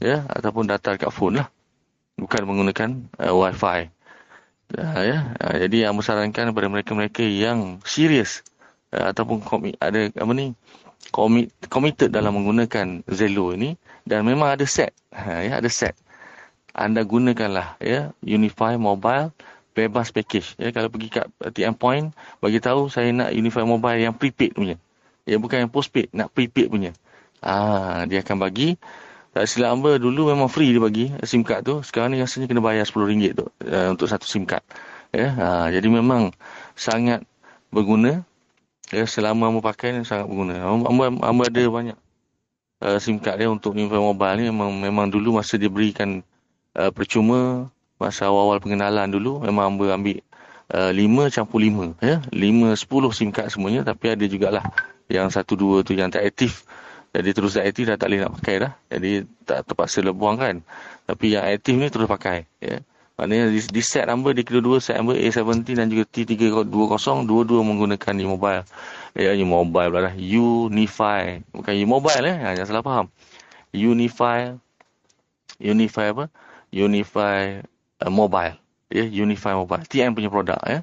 [0.00, 1.48] Ya, ataupun data dekat phone lah.
[2.18, 3.90] Bukan menggunakan uh, wifi.
[4.74, 8.42] Uh, ya, uh, jadi yang sarankan kepada mereka-mereka yang serius
[8.96, 10.56] uh, ataupun komit, ada apa ni
[11.14, 13.76] komit, committed dalam menggunakan Zelo ini
[14.08, 14.96] dan memang ada set.
[15.14, 15.94] Uh, ya, ada set.
[16.74, 19.30] Anda gunakanlah ya Unify Mobile
[19.74, 20.54] bebas package.
[20.58, 22.06] Ya, kalau pergi kat ATM point,
[22.38, 24.78] bagi tahu saya nak Unify Mobile yang prepaid punya.
[25.26, 26.94] Ya, bukan yang postpaid, nak prepaid punya.
[27.42, 28.78] Ah, dia akan bagi
[29.34, 31.74] tak silap hamba dulu memang free dia bagi SIM card tu.
[31.82, 34.62] Sekarang ni rasanya kena bayar RM10 tu uh, untuk satu SIM card.
[35.10, 36.30] Ya, ha, jadi memang
[36.78, 37.26] sangat
[37.74, 38.22] berguna.
[38.94, 40.62] Ya, selama hamba pakai ni sangat berguna.
[40.62, 41.98] Hamba, ada banyak
[42.78, 46.22] uh, SIM card dia untuk info mobile ni memang memang dulu masa dia berikan
[46.78, 50.18] uh, percuma masa awal-awal pengenalan dulu memang hamba ambil
[50.74, 52.18] uh, 5 campur 5 ya.
[52.28, 54.64] 5 10 SIM card semuanya tapi ada jugalah
[55.08, 56.64] yang satu dua tu yang tak aktif
[57.14, 58.72] jadi terus aktif dah tak boleh nak pakai dah.
[58.90, 60.56] Jadi tak terpaksa lebuang kan.
[61.06, 62.50] Tapi yang aktif ni terus pakai.
[62.58, 62.82] Ya.
[63.14, 66.66] Maknanya di, di set number, di kedua-dua set number A70 dan juga T320,
[67.30, 68.66] dua-dua menggunakan U-Mobile.
[69.14, 70.14] Eh, U-Mobile pula dah.
[70.18, 71.38] Unify.
[71.54, 72.36] Bukan U-Mobile eh.
[72.42, 73.06] Ha, jangan salah faham.
[73.70, 74.58] Unify.
[75.62, 76.26] Unify apa?
[76.74, 77.62] Unify
[78.02, 78.58] uh, Mobile.
[78.90, 79.86] Ya, Unify Mobile.
[79.86, 80.82] TM punya produk ya.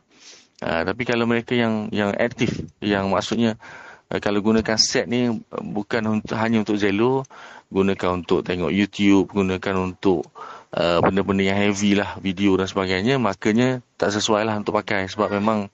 [0.63, 3.59] Uh, tapi kalau mereka yang yang aktif, yang maksudnya
[4.07, 7.27] uh, kalau gunakan set ni uh, bukan untuk, hanya untuk Zelo,
[7.67, 10.31] gunakan untuk tengok YouTube, gunakan untuk
[10.71, 15.27] Uh, benda-benda yang heavy lah video dan sebagainya makanya tak sesuai lah untuk pakai sebab
[15.27, 15.67] memang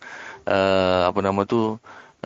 [0.50, 1.78] uh, apa nama tu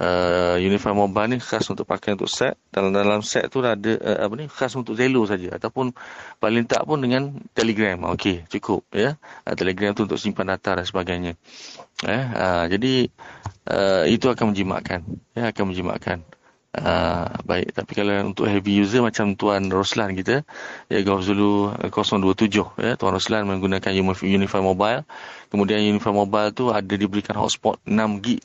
[0.02, 2.58] uh, Unify Mobile ni khas untuk pakai untuk set.
[2.74, 5.54] Dalam dalam set tu ada uh, apa ni khas untuk Zelo saja.
[5.56, 5.94] Ataupun
[6.42, 8.10] paling tak pun dengan Telegram.
[8.18, 9.16] Okey cukup ya.
[9.46, 11.38] Uh, Telegram tu untuk simpan data dan sebagainya.
[12.10, 13.06] Eh uh, jadi
[13.70, 15.06] uh, itu akan menjimatkan
[15.38, 16.26] ya akan menjimatkan
[16.72, 20.48] Uh, baik, tapi kalau untuk heavy user macam Tuan Roslan kita,
[20.88, 22.48] ya Golf Zulu 027,
[22.80, 22.96] ya.
[22.96, 23.92] Tuan Roslan menggunakan
[24.24, 25.04] Unify Mobile.
[25.52, 28.40] Kemudian Unify Mobile tu ada diberikan hotspot 6 gig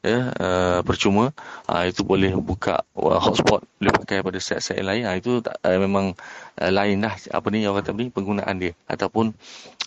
[0.00, 1.32] ya uh, percuma.
[1.68, 5.04] Uh, itu boleh buka uh, hotspot boleh pakai pada set-set lain.
[5.04, 6.16] Uh, itu uh, memang
[6.60, 7.14] uh, lain lah.
[7.32, 8.72] Apa ni orang kata ni penggunaan dia.
[8.88, 9.36] Ataupun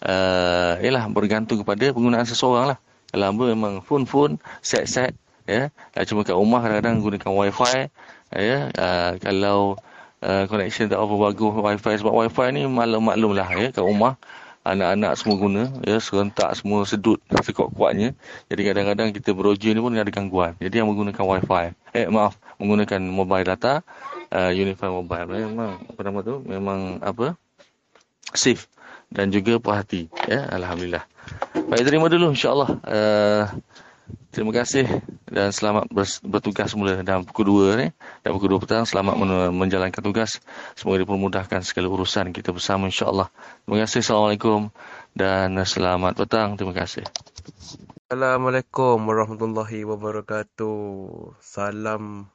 [0.05, 2.77] uh, yalah bergantung kepada penggunaan seseorang lah.
[3.13, 5.17] Kalau memang phone-phone set-set
[5.49, 5.73] ya.
[5.97, 7.89] Uh, cuma kat rumah kadang-kadang gunakan wifi
[8.33, 8.69] ya.
[8.73, 9.77] Uh, kalau
[10.23, 14.15] uh, connection tak apa bagus wifi sebab wifi ni maklum-maklum lah ya kat rumah
[14.63, 18.15] anak-anak semua guna ya serentak semua sedut sekuat-kuatnya.
[18.47, 20.55] Jadi kadang-kadang kita beroja ni pun ada gangguan.
[20.57, 21.75] Jadi yang menggunakan wifi.
[21.93, 23.83] Eh maaf menggunakan mobile data
[24.31, 25.27] uh, unify mobile.
[25.27, 27.35] Memang apa nama tu memang apa
[28.33, 28.65] safe
[29.13, 31.05] dan juga puas hati ya alhamdulillah.
[31.69, 32.71] Baik terima dulu insyaallah.
[32.87, 33.43] Uh,
[34.33, 34.89] Terima kasih
[35.29, 35.93] dan selamat
[36.25, 37.87] bertugas semula dalam pukul 2 ni.
[38.25, 39.13] Dan pukul 2 petang selamat
[39.53, 40.41] menjalankan tugas.
[40.73, 43.29] Semoga dipermudahkan segala urusan kita bersama insya-Allah.
[43.65, 44.01] Terima kasih.
[44.01, 44.73] Assalamualaikum
[45.13, 46.57] dan selamat petang.
[46.57, 47.05] Terima kasih.
[48.09, 50.77] Assalamualaikum warahmatullahi wabarakatuh.
[51.37, 52.29] Salam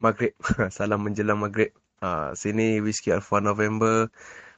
[0.00, 0.32] Maghrib.
[0.76, 1.76] Salam menjelang Maghrib.
[2.00, 4.08] Ha, sini Whiskey Alpha November.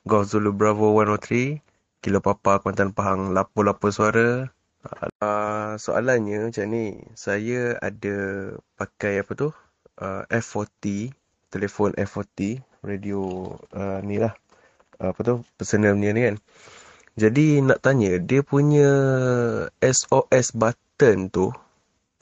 [0.07, 1.59] Golf Zulu Bravo 103.
[2.03, 3.35] Kilo Papa Kuantan Pahang.
[3.35, 4.51] Lapu-lapu suara.
[4.83, 6.99] Uh, soalannya macam ni.
[7.15, 8.17] Saya ada
[8.75, 9.49] pakai apa tu?
[9.99, 11.15] Uh, F40.
[11.53, 12.59] Telefon F40.
[12.83, 13.47] Radio
[13.79, 14.35] uh, ni lah.
[14.99, 15.35] Uh, apa tu?
[15.55, 16.37] Personal ni kan.
[17.15, 18.19] Jadi nak tanya.
[18.19, 18.91] Dia punya
[19.79, 21.55] SOS button tu.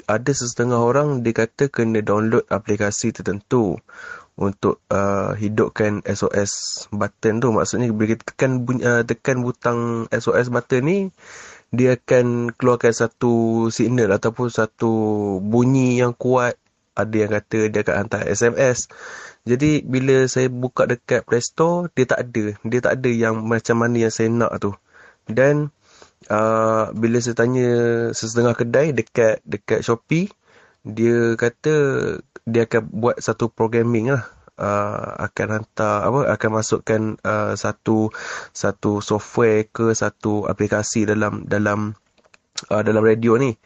[0.05, 3.81] Ada setengah orang dia kata kena download aplikasi tertentu.
[4.37, 7.49] Untuk uh, hidupkan SOS button tu.
[7.57, 9.81] Maksudnya bila kita tekan, uh, tekan butang
[10.13, 10.99] SOS button ni
[11.71, 14.93] dia akan keluarkan satu signal ataupun satu
[15.39, 16.59] bunyi yang kuat.
[16.99, 18.91] Ada yang kata dia akan hantar SMS.
[19.47, 22.45] Jadi bila saya buka dekat Play Store, dia tak ada.
[22.67, 24.75] Dia tak ada yang macam mana yang saya nak tu.
[25.31, 25.71] Dan
[26.27, 27.71] uh, bila saya tanya
[28.13, 30.29] sesetengah kedai dekat dekat Shopee,
[30.83, 31.75] dia kata
[32.45, 34.27] dia akan buat satu programming lah
[34.61, 38.13] uh, akan hantar apa akan masukkan uh, satu
[38.53, 41.97] satu software ke satu aplikasi dalam dalam
[42.69, 43.57] uh, dalam radio ni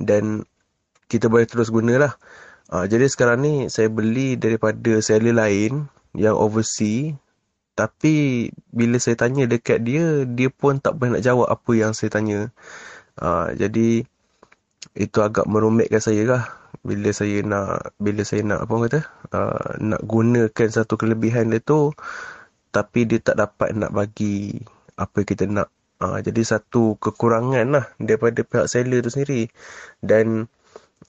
[0.00, 0.48] dan
[1.06, 2.16] kita boleh terus gunalah.
[2.68, 7.16] Uh, jadi sekarang ni saya beli daripada seller lain yang overseas
[7.78, 12.10] tapi bila saya tanya dekat dia dia pun tak boleh nak jawab apa yang saya
[12.10, 12.50] tanya.
[13.14, 14.02] Uh, jadi
[14.98, 19.00] itu agak merumekkan saya lah bila saya nak bila saya nak apa kata
[19.34, 21.92] uh, nak gunakan satu kelebihan dia tu
[22.68, 24.60] tapi dia tak dapat nak bagi
[24.98, 25.72] apa kita nak.
[25.98, 29.50] Uh, jadi satu kekurangan lah daripada pihak seller tu sendiri.
[29.98, 30.46] Dan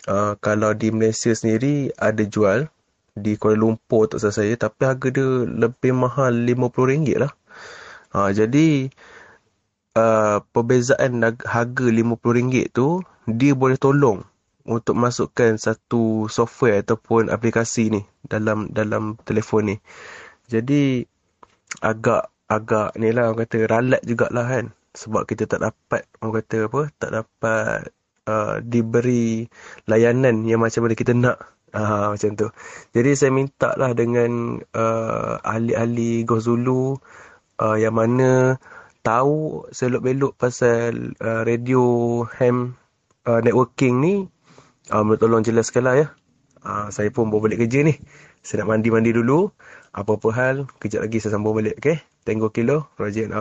[0.09, 2.69] uh, kalau di Malaysia sendiri ada jual
[3.13, 7.33] di Kuala Lumpur tak salah saya tapi harga dia lebih mahal RM50 lah.
[8.09, 8.89] Uh, jadi
[9.93, 14.25] uh, perbezaan harga RM50 tu dia boleh tolong
[14.69, 19.77] untuk masukkan satu software ataupun aplikasi ni dalam dalam telefon ni.
[20.45, 21.01] Jadi
[21.81, 24.65] agak agak ni lah orang kata ralat jugalah kan.
[24.93, 27.81] Sebab kita tak dapat orang kata apa tak dapat
[28.29, 29.49] uh, diberi
[29.89, 31.37] layanan yang macam mana kita nak.
[31.69, 32.49] Uh, macam tu.
[32.97, 36.97] Jadi saya minta lah dengan uh, ahli-ahli Gozulu
[37.61, 38.57] uh, yang mana
[39.05, 42.73] tahu selok-belok pasal uh, radio ham
[43.29, 44.15] uh, networking ni
[44.91, 46.07] uh, boleh tolong jelaskanlah ya.
[46.59, 47.95] Uh, saya pun bawa balik kerja ni.
[48.43, 49.53] Saya nak mandi-mandi dulu.
[49.95, 51.79] Apa-apa hal, kejap lagi saya sambung balik.
[51.79, 52.03] Okay?
[52.27, 53.31] Tengok kilo, Rajin